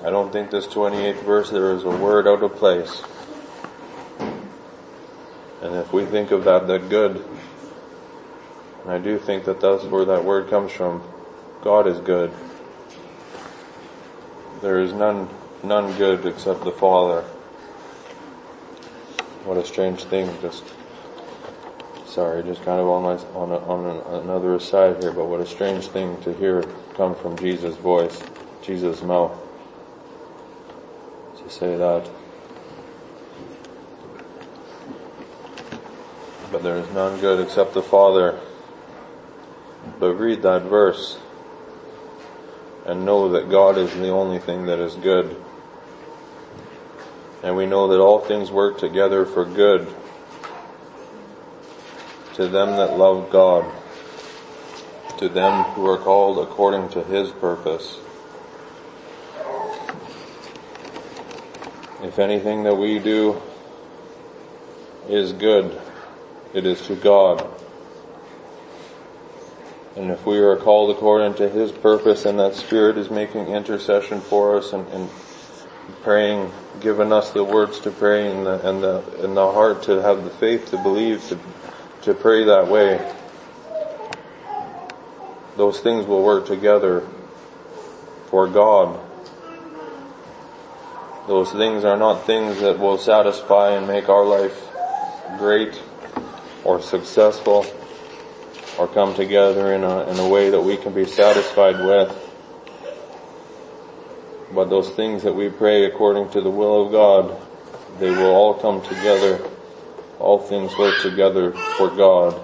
I 0.03 0.09
don't 0.09 0.33
think 0.33 0.49
this 0.49 0.65
28th 0.65 1.23
verse 1.23 1.51
there 1.51 1.73
is 1.73 1.83
a 1.83 1.89
word 1.89 2.27
out 2.27 2.41
of 2.41 2.55
place. 2.55 3.03
And 5.61 5.75
if 5.75 5.93
we 5.93 6.05
think 6.05 6.31
of 6.31 6.45
that, 6.45 6.65
that 6.65 6.89
good, 6.89 7.23
and 8.87 8.95
I 8.95 8.99
do 8.99 9.19
think 9.19 9.43
that 9.43 9.59
that's 9.59 9.83
where 9.83 10.05
that 10.05 10.23
word 10.23 10.49
comes 10.49 10.71
from, 10.71 11.03
God 11.61 11.87
is 11.87 11.99
good. 11.99 12.31
There 14.61 14.79
is 14.79 14.93
none, 14.93 15.27
none 15.61 15.97
good 15.97 16.25
except 16.25 16.63
the 16.63 16.71
Father. 16.71 17.23
What 19.43 19.57
a 19.57 19.65
strange 19.65 20.05
thing, 20.05 20.33
just, 20.41 20.63
sorry, 22.05 22.43
just 22.43 22.63
kind 22.63 22.79
of 22.79 22.87
on 22.87 23.03
my, 23.03 23.15
on, 23.37 23.51
a, 23.51 23.57
on 23.57 24.23
another 24.23 24.55
aside 24.55 25.03
here, 25.03 25.11
but 25.11 25.25
what 25.25 25.41
a 25.41 25.45
strange 25.45 25.87
thing 25.87 26.21
to 26.21 26.33
hear 26.35 26.63
come 26.93 27.13
from 27.13 27.37
Jesus' 27.37 27.75
voice, 27.75 28.23
Jesus' 28.61 29.01
mouth. 29.01 29.37
To 31.43 31.49
say 31.49 31.75
that. 31.75 32.09
But 36.53 36.63
there 36.63 36.77
is 36.77 36.89
none 36.91 37.19
good 37.19 37.45
except 37.45 37.73
the 37.73 37.83
Father. 37.83 38.39
But 39.99 40.13
read 40.13 40.43
that 40.43 40.63
verse 40.63 41.17
and 42.85 43.05
know 43.05 43.29
that 43.29 43.49
God 43.49 43.77
is 43.77 43.93
the 43.93 44.09
only 44.09 44.39
thing 44.39 44.67
that 44.67 44.79
is 44.79 44.95
good. 44.95 45.35
And 47.43 47.55
we 47.55 47.65
know 47.65 47.87
that 47.89 47.99
all 47.99 48.19
things 48.19 48.51
work 48.51 48.79
together 48.79 49.25
for 49.25 49.45
good 49.45 49.93
to 52.37 52.47
them 52.47 52.77
that 52.77 52.95
love 52.95 53.31
God, 53.31 53.65
to 55.17 55.27
them 55.27 55.63
who 55.73 55.89
are 55.89 55.97
called 55.97 56.37
according 56.37 56.89
to 56.89 57.03
His 57.03 57.31
purpose. 57.31 57.99
If 62.03 62.19
anything 62.19 62.61
that 62.63 62.75
we 62.75 62.99
do 62.99 63.41
is 65.09 65.33
good, 65.33 65.81
it 66.53 66.67
is 66.67 66.85
to 66.85 66.95
God. 66.95 67.49
And 69.97 70.11
if 70.11 70.27
we 70.27 70.37
are 70.37 70.55
called 70.55 70.95
according 70.95 71.33
to 71.35 71.49
His 71.49 71.71
purpose 71.71 72.25
and 72.25 72.37
that 72.37 72.53
Spirit 72.53 72.99
is 72.99 73.09
making 73.09 73.47
intercession 73.47 74.21
for 74.21 74.55
us 74.55 74.71
and, 74.71 74.87
and 74.89 75.09
praying, 76.03 76.51
giving 76.79 77.11
us 77.11 77.31
the 77.31 77.43
words 77.43 77.79
to 77.79 77.89
pray 77.89 78.29
and 78.29 78.45
the, 78.45 78.69
and 78.69 78.83
the, 78.83 78.99
and 79.23 79.35
the 79.35 79.51
heart 79.51 79.81
to 79.83 79.99
have 80.03 80.23
the 80.23 80.29
faith 80.29 80.69
to 80.69 80.77
believe, 80.77 81.27
to, 81.29 81.39
to 82.03 82.13
pray 82.13 82.43
that 82.43 82.67
way, 82.67 83.11
those 85.55 85.79
things 85.79 86.05
will 86.05 86.23
work 86.23 86.45
together 86.45 87.01
for 88.27 88.47
God. 88.47 88.99
Those 91.25 91.51
things 91.51 91.83
are 91.83 91.97
not 91.97 92.27
things 92.27 92.59
that 92.59 92.77
will 92.77 92.99
satisfy 92.99 93.71
and 93.71 93.87
make 93.87 94.09
our 94.09 94.25
life 94.25 94.63
great 95.39 95.81
or 96.63 96.79
successful 96.83 97.65
or 98.77 98.87
come 98.87 99.15
together 99.15 99.73
in 99.73 99.83
a, 99.83 100.09
in 100.09 100.19
a 100.19 100.27
way 100.27 100.49
that 100.49 100.61
we 100.61 100.77
can 100.77 100.93
be 100.93 101.05
satisfied 101.05 101.79
with. 101.79 102.15
But 104.53 104.69
those 104.69 104.91
things 104.91 105.23
that 105.23 105.33
we 105.33 105.49
pray 105.49 105.85
according 105.85 106.29
to 106.31 106.41
the 106.41 106.49
will 106.49 106.85
of 106.85 106.91
God, 106.91 107.41
they 107.99 108.11
will 108.11 108.27
all 108.27 108.53
come 108.53 108.81
together. 108.83 109.41
All 110.19 110.39
things 110.39 110.75
work 110.77 110.99
together 111.01 111.51
for 111.77 111.89
God. 111.89 112.41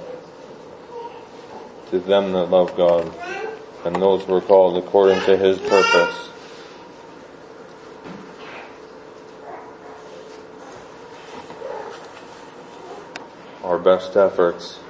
To 1.92 2.00
them 2.00 2.34
that 2.34 2.46
love 2.46 2.76
God. 2.76 3.14
And 3.86 3.96
those 3.96 4.28
were 4.28 4.42
called 4.42 4.84
according 4.84 5.22
to 5.22 5.38
His 5.38 5.60
purpose. 5.60 6.30
Our 13.64 13.80
best 13.80 14.18
efforts 14.18 14.83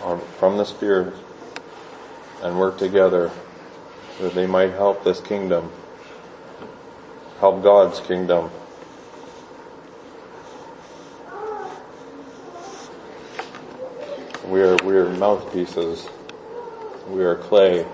from 0.00 0.56
the 0.56 0.64
Spirit 0.64 1.14
and 2.42 2.58
work 2.58 2.78
together 2.78 3.30
that 4.20 4.34
they 4.34 4.46
might 4.46 4.72
help 4.72 5.04
this 5.04 5.20
kingdom, 5.20 5.70
help 7.38 7.62
God's 7.62 8.00
kingdom. 8.00 8.50
We 14.46 14.62
are, 14.62 14.76
we 14.84 14.96
are 14.96 15.08
mouthpieces. 15.10 16.08
We 17.08 17.22
are 17.24 17.36
clay. 17.36 17.86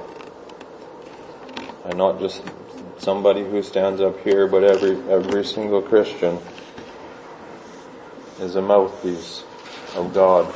And 1.85 1.99
not 1.99 2.21
just 2.21 2.43
somebody 2.99 3.45
who 3.45 3.63
stands 3.63 4.01
up 4.01 4.19
here, 4.21 4.47
but 4.47 4.65
every, 4.65 4.97
every 5.11 5.45
single 5.45 5.83
Christian 5.83 6.39
is 8.41 8.55
a 8.55 8.63
mouthpiece 8.63 9.45
of 9.95 10.15
God. 10.15 10.55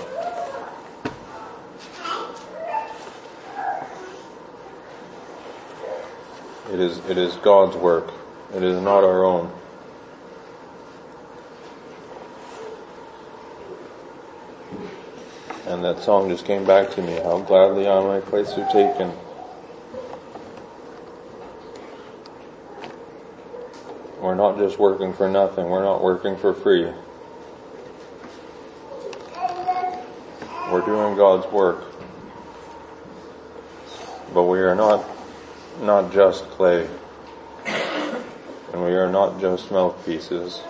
It 6.81 6.85
is, 6.85 6.99
it 7.11 7.19
is 7.19 7.37
God's 7.37 7.77
work. 7.77 8.11
It 8.55 8.63
is 8.63 8.81
not 8.81 9.05
our 9.05 9.23
own. 9.23 9.53
And 15.67 15.85
that 15.85 15.99
song 15.99 16.31
just 16.31 16.47
came 16.47 16.65
back 16.65 16.91
to 16.93 17.03
me. 17.03 17.17
How 17.17 17.41
gladly 17.41 17.87
I 17.87 18.01
my 18.03 18.21
place 18.21 18.57
you're 18.57 18.67
taken. 18.71 19.13
We're 24.19 24.35
not 24.35 24.57
just 24.57 24.79
working 24.79 25.13
for 25.13 25.29
nothing. 25.29 25.69
We're 25.69 25.85
not 25.85 26.03
working 26.03 26.35
for 26.39 26.55
free. 26.55 26.91
We're 30.73 30.87
doing 30.87 31.15
God's 31.15 31.47
work. 31.53 31.85
But 34.33 34.45
we 34.45 34.61
are 34.61 34.75
not 34.75 35.20
not 35.81 36.13
just 36.13 36.45
clay. 36.51 36.89
And 38.73 38.85
we 38.85 38.93
are 38.93 39.11
not 39.11 39.41
just 39.41 39.71
mouthpieces. 39.71 40.63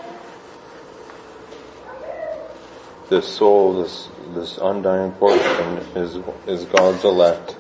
This 3.09 3.29
soul, 3.29 3.83
this, 3.83 4.09
this 4.35 4.59
undying 4.59 5.13
portion 5.13 5.79
is, 5.97 6.19
is 6.47 6.65
God's 6.67 7.05
elect. 7.05 7.57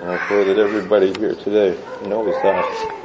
And 0.00 0.10
I 0.10 0.16
pray 0.26 0.44
that 0.44 0.58
everybody 0.58 1.12
here 1.18 1.34
today 1.34 1.78
knows 2.06 2.34
that. 2.42 2.97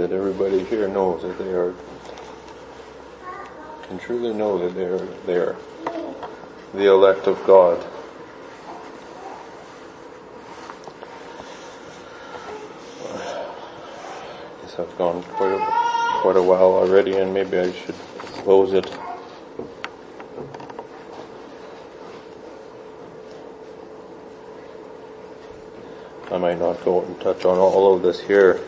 That 0.00 0.12
everybody 0.12 0.64
here 0.64 0.88
knows 0.88 1.20
that 1.20 1.36
they 1.36 1.52
are, 1.52 1.74
can 3.82 3.98
truly 3.98 4.32
know 4.32 4.56
that 4.56 4.74
they 4.74 4.84
are, 4.84 5.06
they 5.26 5.36
are 5.36 5.56
the 6.72 6.86
elect 6.86 7.26
of 7.26 7.44
God. 7.46 7.84
I 13.04 14.62
guess 14.62 14.78
I've 14.78 14.96
gone 14.96 15.22
quite 15.22 15.52
a, 15.52 16.20
quite 16.22 16.36
a 16.36 16.42
while 16.42 16.72
already 16.72 17.16
and 17.16 17.34
maybe 17.34 17.58
I 17.58 17.70
should 17.70 17.94
close 18.42 18.72
it. 18.72 18.90
I 26.30 26.38
might 26.38 26.58
not 26.58 26.82
go 26.86 27.02
and 27.02 27.20
touch 27.20 27.44
on 27.44 27.58
all 27.58 27.94
of 27.94 28.02
this 28.02 28.18
here. 28.18 28.60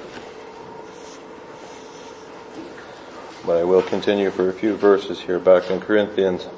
But 3.52 3.58
I 3.58 3.64
will 3.64 3.82
continue 3.82 4.30
for 4.30 4.48
a 4.48 4.52
few 4.54 4.76
verses 4.76 5.20
here 5.20 5.38
back 5.38 5.70
in 5.70 5.78
Corinthians. 5.78 6.48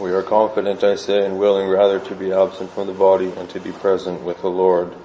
We 0.00 0.10
are 0.10 0.24
confident, 0.24 0.82
I 0.82 0.96
say, 0.96 1.24
and 1.24 1.38
willing 1.38 1.68
rather 1.68 2.00
to 2.00 2.14
be 2.16 2.32
absent 2.32 2.72
from 2.72 2.88
the 2.88 2.92
body 2.92 3.30
and 3.36 3.48
to 3.50 3.60
be 3.60 3.70
present 3.70 4.22
with 4.22 4.40
the 4.40 4.48
Lord. 4.48 4.96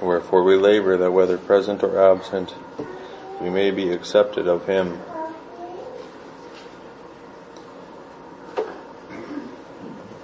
Wherefore 0.00 0.42
we 0.42 0.56
labor 0.56 0.96
that 0.96 1.12
whether 1.12 1.36
present 1.36 1.82
or 1.82 2.10
absent, 2.10 2.54
we 3.38 3.50
may 3.50 3.70
be 3.70 3.90
accepted 3.90 4.48
of 4.48 4.64
Him. 4.64 5.02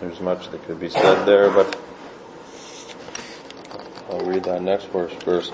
There's 0.00 0.20
much 0.20 0.50
that 0.50 0.64
could 0.64 0.80
be 0.80 0.88
said 0.88 1.26
there, 1.26 1.50
but 1.50 1.81
read 4.42 4.54
that 4.54 4.62
next 4.62 4.86
verse 4.86 5.12
first. 5.22 5.52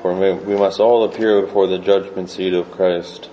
For 0.00 0.14
we 0.14 0.56
must 0.56 0.80
all 0.80 1.04
appear 1.04 1.42
before 1.42 1.66
the 1.66 1.78
judgment 1.78 2.30
seat 2.30 2.54
of 2.54 2.70
Christ, 2.70 3.28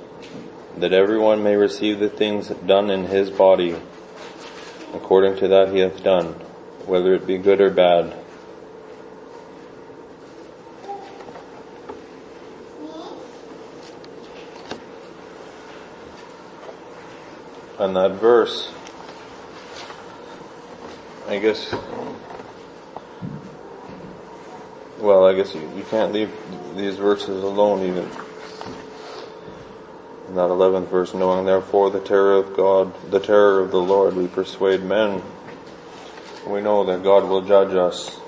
that 0.77 0.93
everyone 0.93 1.43
may 1.43 1.55
receive 1.55 1.99
the 1.99 2.09
things 2.09 2.49
done 2.49 2.89
in 2.89 3.05
his 3.05 3.29
body, 3.29 3.75
according 4.93 5.37
to 5.37 5.47
that 5.49 5.71
he 5.71 5.79
hath 5.79 6.03
done, 6.03 6.33
whether 6.85 7.13
it 7.13 7.27
be 7.27 7.37
good 7.37 7.61
or 7.61 7.69
bad. 7.69 8.13
And 17.77 17.95
that 17.95 18.11
verse, 18.13 18.71
I 21.27 21.37
guess 21.39 21.73
well, 25.05 25.23
I 25.27 25.35
guess 25.35 25.53
you, 25.53 25.61
you 25.77 25.83
can't 25.83 26.11
leave 26.11 26.31
these 26.75 26.95
verses 26.95 27.43
alone 27.43 27.83
even. 27.83 28.09
In 30.27 30.33
that 30.33 30.49
eleventh 30.49 30.89
verse, 30.89 31.13
knowing 31.13 31.45
therefore 31.45 31.91
the 31.91 31.99
terror 31.99 32.37
of 32.37 32.57
God, 32.57 33.11
the 33.11 33.19
terror 33.19 33.61
of 33.61 33.69
the 33.69 33.79
Lord, 33.79 34.15
we 34.15 34.27
persuade 34.27 34.81
men. 34.81 35.21
We 36.47 36.59
know 36.59 36.83
that 36.85 37.03
God 37.03 37.29
will 37.29 37.43
judge 37.43 37.75
us. 37.75 38.19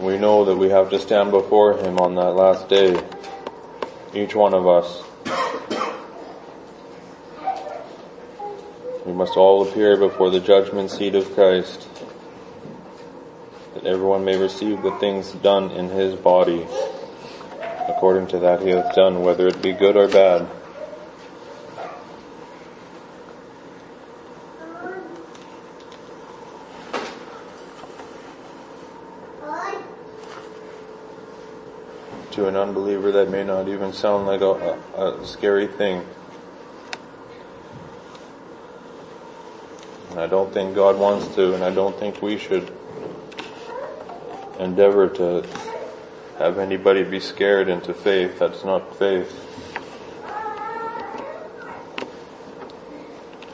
We 0.00 0.18
know 0.18 0.44
that 0.44 0.56
we 0.56 0.70
have 0.70 0.90
to 0.90 0.98
stand 0.98 1.30
before 1.30 1.78
Him 1.78 1.98
on 2.00 2.16
that 2.16 2.32
last 2.32 2.68
day. 2.68 3.00
Each 4.12 4.34
one 4.34 4.54
of 4.54 4.66
us. 4.66 5.07
Must 9.18 9.36
all 9.36 9.68
appear 9.68 9.96
before 9.96 10.30
the 10.30 10.38
judgment 10.38 10.92
seat 10.92 11.16
of 11.16 11.34
Christ, 11.34 11.88
that 13.74 13.84
everyone 13.84 14.24
may 14.24 14.36
receive 14.36 14.80
the 14.82 14.92
things 14.92 15.32
done 15.32 15.72
in 15.72 15.88
his 15.88 16.14
body, 16.14 16.64
according 17.88 18.28
to 18.28 18.38
that 18.38 18.62
he 18.62 18.68
hath 18.68 18.94
done, 18.94 19.22
whether 19.22 19.48
it 19.48 19.60
be 19.60 19.72
good 19.72 19.96
or 19.96 20.06
bad. 20.06 20.48
To 32.30 32.46
an 32.46 32.54
unbeliever 32.54 33.10
that 33.10 33.30
may 33.30 33.42
not 33.42 33.66
even 33.66 33.92
sound 33.92 34.28
like 34.28 34.42
a, 34.42 34.78
a, 34.94 35.20
a 35.20 35.26
scary 35.26 35.66
thing. 35.66 36.06
And 40.18 40.24
I 40.24 40.28
don't 40.28 40.52
think 40.52 40.74
God 40.74 40.98
wants 40.98 41.32
to, 41.36 41.54
and 41.54 41.62
I 41.62 41.70
don't 41.70 41.96
think 41.96 42.20
we 42.20 42.38
should 42.38 42.72
endeavor 44.58 45.08
to 45.10 45.46
have 46.38 46.58
anybody 46.58 47.04
be 47.04 47.20
scared 47.20 47.68
into 47.68 47.94
faith. 47.94 48.40
That's 48.40 48.64
not 48.64 48.96
faith. 48.96 49.30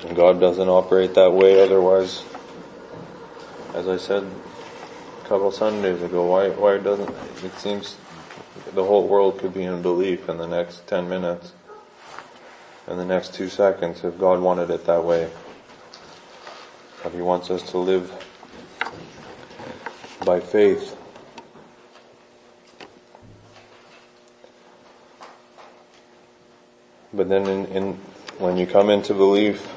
And 0.06 0.16
God 0.16 0.40
doesn't 0.40 0.66
operate 0.66 1.12
that 1.12 1.34
way 1.34 1.62
otherwise. 1.62 2.24
As 3.74 3.86
I 3.86 3.98
said 3.98 4.22
a 4.22 5.28
couple 5.28 5.50
Sundays 5.50 6.00
ago, 6.00 6.24
why, 6.24 6.48
why 6.48 6.78
doesn't, 6.78 7.14
it 7.44 7.58
seems 7.58 7.98
the 8.72 8.84
whole 8.84 9.06
world 9.06 9.38
could 9.38 9.52
be 9.52 9.64
in 9.64 9.82
belief 9.82 10.30
in 10.30 10.38
the 10.38 10.48
next 10.48 10.86
10 10.86 11.10
minutes, 11.10 11.52
in 12.88 12.96
the 12.96 13.04
next 13.04 13.34
two 13.34 13.50
seconds 13.50 14.02
if 14.02 14.18
God 14.18 14.40
wanted 14.40 14.70
it 14.70 14.86
that 14.86 15.04
way. 15.04 15.30
He 17.12 17.20
wants 17.20 17.50
us 17.50 17.62
to 17.70 17.78
live 17.78 18.12
by 20.24 20.40
faith. 20.40 20.96
But 27.12 27.28
then 27.28 27.46
in, 27.46 27.66
in, 27.66 27.92
when 28.38 28.56
you 28.56 28.66
come 28.66 28.90
into 28.90 29.14
belief 29.14 29.68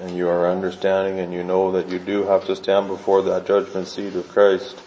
and 0.00 0.16
you 0.16 0.28
are 0.28 0.50
understanding 0.50 1.20
and 1.20 1.32
you 1.32 1.44
know 1.44 1.70
that 1.72 1.88
you 1.88 2.00
do 2.00 2.24
have 2.24 2.46
to 2.46 2.56
stand 2.56 2.88
before 2.88 3.22
that 3.22 3.46
judgment 3.46 3.86
seat 3.86 4.14
of 4.16 4.28
Christ 4.28 4.80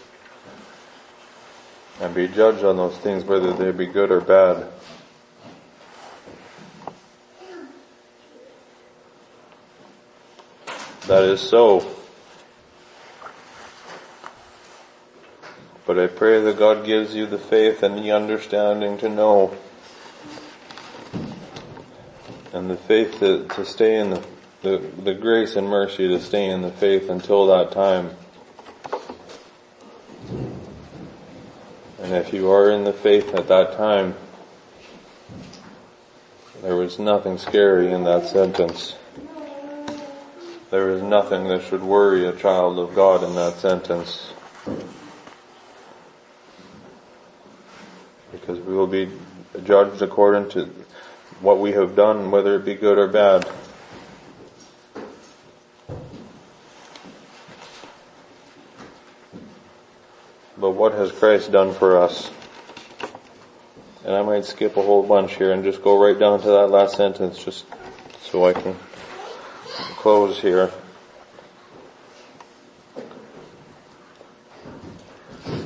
and 2.00 2.14
be 2.14 2.28
judged 2.28 2.64
on 2.64 2.76
those 2.76 2.98
things 2.98 3.24
whether 3.24 3.52
they 3.54 3.70
be 3.70 3.86
good 3.86 4.10
or 4.10 4.20
bad. 4.20 4.70
That 11.16 11.30
is 11.30 11.40
so. 11.40 11.96
But 15.86 15.98
I 15.98 16.08
pray 16.08 16.42
that 16.42 16.58
God 16.58 16.84
gives 16.84 17.14
you 17.14 17.24
the 17.24 17.38
faith 17.38 17.82
and 17.82 17.96
the 17.96 18.12
understanding 18.12 18.98
to 18.98 19.08
know 19.08 19.56
and 22.52 22.68
the 22.68 22.76
faith 22.76 23.18
to, 23.20 23.48
to 23.48 23.64
stay 23.64 23.98
in 23.98 24.10
the, 24.10 24.26
the, 24.60 24.76
the 25.04 25.14
grace 25.14 25.56
and 25.56 25.66
mercy 25.66 26.06
to 26.06 26.20
stay 26.20 26.50
in 26.50 26.60
the 26.60 26.70
faith 26.70 27.08
until 27.08 27.46
that 27.46 27.72
time. 27.72 28.10
And 32.02 32.12
if 32.12 32.30
you 32.34 32.50
are 32.50 32.70
in 32.70 32.84
the 32.84 32.92
faith 32.92 33.34
at 33.34 33.48
that 33.48 33.78
time, 33.78 34.16
there 36.60 36.76
was 36.76 36.98
nothing 36.98 37.38
scary 37.38 37.90
in 37.90 38.04
that 38.04 38.26
sentence. 38.26 38.96
There 40.76 40.90
is 40.90 41.02
nothing 41.02 41.48
that 41.48 41.62
should 41.62 41.82
worry 41.82 42.26
a 42.26 42.36
child 42.36 42.78
of 42.78 42.94
God 42.94 43.24
in 43.24 43.34
that 43.34 43.56
sentence. 43.56 44.34
Because 48.30 48.60
we 48.60 48.74
will 48.74 48.86
be 48.86 49.08
judged 49.64 50.02
according 50.02 50.50
to 50.50 50.66
what 51.40 51.60
we 51.60 51.72
have 51.72 51.96
done, 51.96 52.30
whether 52.30 52.56
it 52.56 52.66
be 52.66 52.74
good 52.74 52.98
or 52.98 53.08
bad. 53.08 53.48
But 60.58 60.72
what 60.72 60.92
has 60.92 61.10
Christ 61.10 61.52
done 61.52 61.72
for 61.72 61.96
us? 61.96 62.30
And 64.04 64.14
I 64.14 64.20
might 64.20 64.44
skip 64.44 64.76
a 64.76 64.82
whole 64.82 65.02
bunch 65.02 65.36
here 65.36 65.52
and 65.52 65.64
just 65.64 65.82
go 65.82 65.98
right 65.98 66.18
down 66.18 66.42
to 66.42 66.48
that 66.48 66.66
last 66.66 66.98
sentence 66.98 67.42
just 67.42 67.64
so 68.20 68.44
I 68.44 68.52
can 68.52 68.76
close 70.06 70.40
here. 70.40 70.70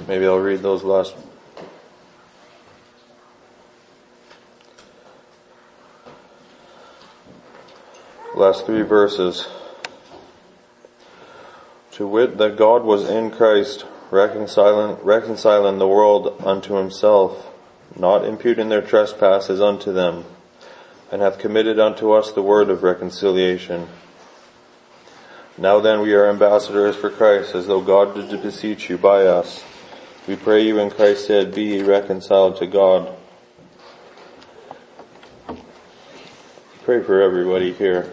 Maybe 0.08 0.24
I'll 0.24 0.38
read 0.38 0.62
those 0.62 0.82
last 0.82 1.14
last 8.34 8.64
three 8.64 8.80
verses. 8.80 9.46
To 11.90 12.06
wit 12.06 12.38
that 12.38 12.56
God 12.56 12.82
was 12.82 13.06
in 13.10 13.30
Christ 13.30 13.84
reconciling, 14.10 14.96
reconciling 15.04 15.76
the 15.76 15.86
world 15.86 16.42
unto 16.46 16.76
himself, 16.76 17.46
not 17.94 18.24
imputing 18.24 18.70
their 18.70 18.80
trespasses 18.80 19.60
unto 19.60 19.92
them, 19.92 20.24
and 21.12 21.20
hath 21.20 21.38
committed 21.38 21.78
unto 21.78 22.12
us 22.12 22.32
the 22.32 22.40
word 22.40 22.70
of 22.70 22.82
reconciliation. 22.82 23.86
Now 25.60 25.78
then 25.78 26.00
we 26.00 26.14
are 26.14 26.26
ambassadors 26.26 26.96
for 26.96 27.10
Christ, 27.10 27.54
as 27.54 27.66
though 27.66 27.82
God 27.82 28.14
did 28.14 28.42
beseech 28.42 28.88
you 28.88 28.96
by 28.96 29.26
us. 29.26 29.62
We 30.26 30.34
pray 30.34 30.66
you 30.66 30.78
in 30.78 30.88
Christ's 30.88 31.24
stead, 31.24 31.54
be 31.54 31.64
ye 31.64 31.82
reconciled 31.82 32.56
to 32.56 32.66
God. 32.66 33.14
Pray 36.84 37.02
for 37.02 37.20
everybody 37.20 37.74
here, 37.74 38.10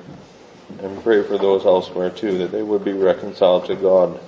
and 0.81 1.01
pray 1.01 1.23
for 1.23 1.37
those 1.37 1.65
elsewhere 1.65 2.09
too, 2.09 2.37
that 2.39 2.51
they 2.51 2.63
would 2.63 2.83
be 2.83 2.91
reconciled 2.91 3.65
to 3.67 3.75
God. 3.75 4.19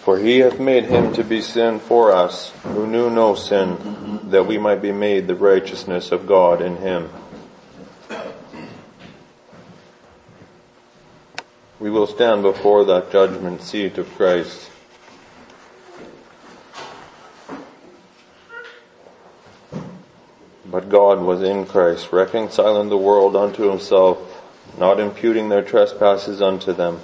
For 0.00 0.18
he 0.18 0.38
hath 0.38 0.58
made 0.58 0.84
him 0.84 1.12
to 1.12 1.22
be 1.22 1.42
sin 1.42 1.78
for 1.78 2.12
us, 2.12 2.52
who 2.62 2.86
knew 2.86 3.10
no 3.10 3.34
sin, 3.34 4.20
that 4.30 4.46
we 4.46 4.56
might 4.56 4.80
be 4.80 4.92
made 4.92 5.26
the 5.26 5.36
righteousness 5.36 6.12
of 6.12 6.26
God 6.26 6.62
in 6.62 6.78
him. 6.78 7.10
We 11.82 11.90
will 11.90 12.06
stand 12.06 12.42
before 12.42 12.84
that 12.84 13.10
judgment 13.10 13.60
seat 13.60 13.98
of 13.98 14.08
Christ. 14.14 14.70
But 20.64 20.88
God 20.88 21.18
was 21.22 21.42
in 21.42 21.66
Christ, 21.66 22.12
reconciling 22.12 22.88
the 22.88 22.96
world 22.96 23.34
unto 23.34 23.68
himself, 23.68 24.16
not 24.78 25.00
imputing 25.00 25.48
their 25.48 25.64
trespasses 25.64 26.40
unto 26.40 26.72
them. 26.72 27.00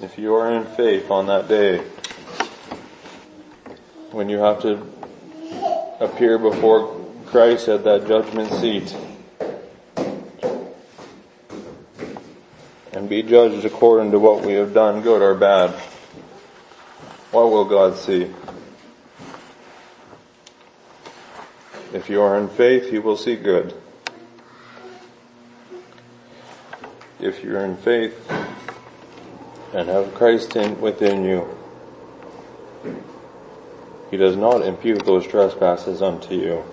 if 0.00 0.16
you 0.16 0.32
are 0.32 0.52
in 0.52 0.64
faith 0.76 1.10
on 1.10 1.26
that 1.26 1.48
day, 1.48 1.78
when 4.12 4.28
you 4.28 4.38
have 4.38 4.62
to 4.62 4.86
appear 5.98 6.38
before 6.38 7.04
Christ 7.26 7.66
at 7.66 7.82
that 7.82 8.06
judgment 8.06 8.52
seat 8.52 8.94
and 13.06 13.10
be 13.10 13.22
judged 13.22 13.64
according 13.64 14.10
to 14.10 14.18
what 14.18 14.44
we 14.44 14.54
have 14.54 14.74
done, 14.74 15.00
good 15.00 15.22
or 15.22 15.36
bad, 15.36 15.70
what 17.30 17.52
will 17.52 17.64
God 17.64 17.96
see? 17.96 18.28
If 21.92 22.10
you 22.10 22.20
are 22.20 22.36
in 22.36 22.48
faith, 22.48 22.92
you 22.92 23.02
will 23.02 23.16
see 23.16 23.36
good. 23.36 23.80
If 27.20 27.44
you're 27.44 27.64
in 27.64 27.76
faith, 27.76 28.28
and 29.72 29.88
have 29.88 30.12
Christ 30.14 30.56
in, 30.56 30.80
within 30.80 31.22
you. 31.22 31.46
He 34.10 34.16
does 34.16 34.36
not 34.36 34.62
impute 34.62 35.04
those 35.04 35.24
trespasses 35.28 36.02
unto 36.02 36.34
you. 36.34 36.64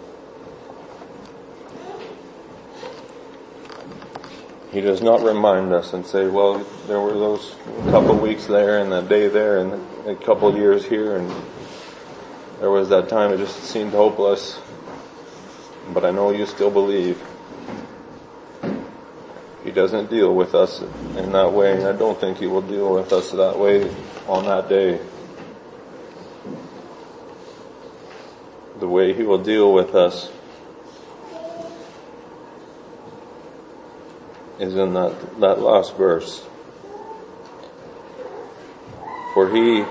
He 4.73 4.81
does 4.81 5.03
not 5.03 5.21
remind 5.21 5.71
us 5.71 5.93
and 5.93 6.03
say, 6.03 6.27
well, 6.27 6.57
there 6.87 6.99
were 6.99 7.13
those 7.13 7.55
couple 7.91 8.19
weeks 8.19 8.47
there 8.47 8.79
and 8.79 8.91
that 8.91 9.07
day 9.07 9.27
there 9.27 9.59
and 9.59 10.07
a 10.07 10.15
couple 10.15 10.51
years 10.57 10.83
here 10.83 11.15
and 11.15 11.31
there 12.59 12.71
was 12.71 12.89
that 12.89 13.07
time 13.07 13.31
it 13.31 13.37
just 13.37 13.65
seemed 13.65 13.91
hopeless, 13.91 14.59
but 15.93 16.03
I 16.03 16.09
know 16.09 16.31
you 16.31 16.47
still 16.47 16.71
believe. 16.71 17.21
He 19.63 19.69
doesn't 19.69 20.09
deal 20.09 20.33
with 20.33 20.55
us 20.55 20.81
in 21.15 21.31
that 21.33 21.53
way, 21.53 21.77
and 21.77 21.85
I 21.85 21.91
don't 21.93 22.19
think 22.19 22.39
He 22.39 22.47
will 22.47 22.61
deal 22.61 22.93
with 22.93 23.13
us 23.13 23.31
that 23.31 23.59
way 23.59 23.91
on 24.25 24.45
that 24.45 24.69
day. 24.69 24.99
The 28.79 28.87
way 28.87 29.13
He 29.13 29.23
will 29.23 29.43
deal 29.43 29.71
with 29.71 29.93
us 29.93 30.31
is 34.63 34.75
in 34.75 34.93
that, 34.93 35.39
that 35.39 35.59
last 35.59 35.95
verse. 35.95 36.45
For 39.33 39.49
He, 39.49 39.85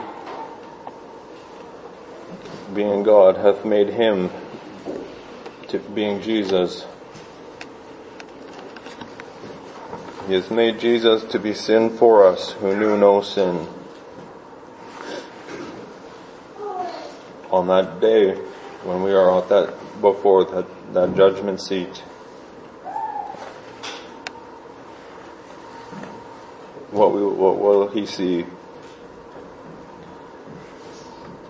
being 2.75 3.03
God, 3.03 3.37
hath 3.37 3.65
made 3.65 3.91
Him 3.91 4.31
to 5.69 5.79
being 5.79 6.21
Jesus 6.23 6.87
He 10.27 10.35
has 10.35 10.51
made 10.51 10.79
Jesus 10.79 11.25
to 11.25 11.39
be 11.39 11.53
sin 11.53 11.91
for 11.91 12.25
us 12.27 12.53
who 12.53 12.77
knew 12.77 12.97
no 12.97 13.23
sin. 13.23 13.67
On 17.51 17.67
that 17.67 18.01
day 18.01 18.37
when 18.85 19.03
we 19.03 19.13
are 19.13 19.37
at 19.39 19.49
that, 19.49 20.01
before 20.01 20.45
that, 20.45 20.95
that 20.95 21.17
judgment 21.17 21.61
seat, 21.61 22.05
what, 26.93 27.15
we, 27.15 27.25
what 27.25 27.59
will 27.59 27.89
he 27.89 28.05
see? 28.05 28.45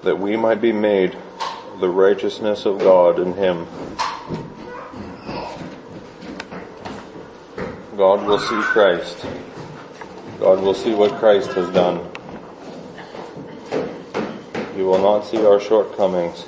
That 0.05 0.18
we 0.18 0.36
might 0.36 0.61
be 0.61 0.72
made 0.72 1.16
the 1.80 1.88
righteousness 1.88 2.64
of 2.64 2.78
God 2.78 3.18
in 3.18 3.34
him. 3.34 3.66
God 7.97 8.24
will 8.24 8.38
see 8.38 8.61
Christ. 8.62 9.26
God 10.38 10.61
will 10.61 10.74
see 10.74 10.95
what 10.95 11.12
Christ 11.18 11.51
has 11.55 11.68
done. 11.74 12.09
He 14.76 14.82
will 14.82 15.03
not 15.03 15.22
see 15.22 15.45
our 15.45 15.61
shortcomings. 15.61 16.47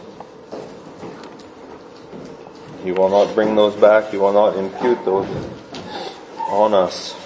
He 2.83 2.93
will 2.93 3.09
not 3.09 3.35
bring 3.35 3.57
those 3.57 3.75
back. 3.77 4.11
He 4.11 4.19
will 4.19 4.33
not 4.33 4.57
impute 4.57 5.05
those 5.05 5.29
on 6.49 6.75
us. 6.75 7.24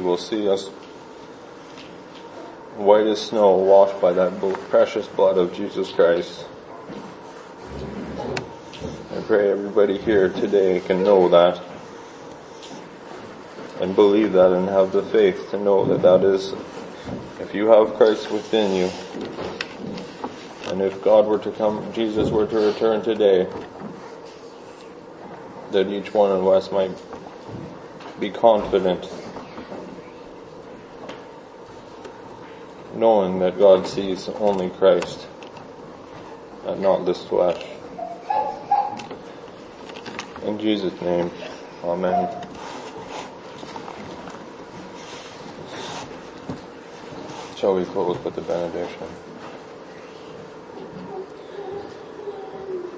He 0.00 0.06
will 0.06 0.16
see 0.16 0.48
us 0.48 0.68
white 2.78 3.06
as 3.06 3.20
snow 3.20 3.58
washed 3.58 4.00
by 4.00 4.14
that 4.14 4.40
precious 4.70 5.06
blood 5.06 5.36
of 5.36 5.52
Jesus 5.52 5.92
Christ. 5.92 6.46
I 9.14 9.20
pray 9.26 9.50
everybody 9.50 9.98
here 9.98 10.30
today 10.30 10.80
can 10.80 11.04
know 11.04 11.28
that 11.28 11.62
and 13.82 13.94
believe 13.94 14.32
that 14.32 14.52
and 14.52 14.70
have 14.70 14.92
the 14.92 15.02
faith 15.02 15.50
to 15.50 15.58
know 15.58 15.84
that 15.88 16.00
that 16.00 16.26
is, 16.26 16.54
if 17.38 17.54
you 17.54 17.66
have 17.66 17.92
Christ 17.92 18.30
within 18.30 18.74
you, 18.74 18.90
and 20.70 20.80
if 20.80 21.04
God 21.04 21.26
were 21.26 21.40
to 21.40 21.50
come, 21.50 21.92
Jesus 21.92 22.30
were 22.30 22.46
to 22.46 22.58
return 22.58 23.02
today, 23.02 23.46
that 25.72 25.88
each 25.88 26.14
one 26.14 26.30
of 26.30 26.46
us 26.46 26.72
might 26.72 26.96
be 28.18 28.30
confident, 28.30 29.06
knowing 33.00 33.38
that 33.38 33.58
God 33.58 33.88
sees 33.88 34.28
only 34.28 34.68
Christ 34.70 35.26
and 36.66 36.82
not 36.82 37.06
this 37.06 37.24
flesh. 37.24 37.64
In 40.42 40.58
Jesus' 40.58 41.00
name, 41.00 41.30
Amen. 41.82 42.28
Shall 47.56 47.74
we 47.74 47.84
close 47.86 48.22
with 48.22 48.34
the 48.34 48.42
benediction? 48.42 49.08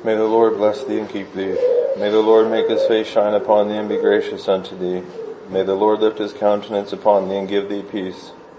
May 0.04 0.16
the 0.16 0.24
Lord 0.24 0.56
bless 0.56 0.84
thee 0.84 0.98
and 0.98 1.08
keep 1.08 1.32
thee. 1.32 1.56
May 1.96 2.10
the 2.10 2.20
Lord 2.20 2.50
make 2.50 2.68
his 2.68 2.84
face 2.86 3.06
shine 3.06 3.34
upon 3.34 3.68
thee 3.68 3.76
and 3.76 3.88
be 3.88 3.98
gracious 3.98 4.48
unto 4.48 4.76
thee. 4.76 5.06
May 5.48 5.62
the 5.62 5.74
Lord 5.74 6.00
lift 6.00 6.18
his 6.18 6.32
countenance 6.32 6.92
upon 6.92 7.28
thee 7.28 7.36
and 7.36 7.48
give 7.48 7.68
thee 7.68 7.82
peace. 7.82 8.32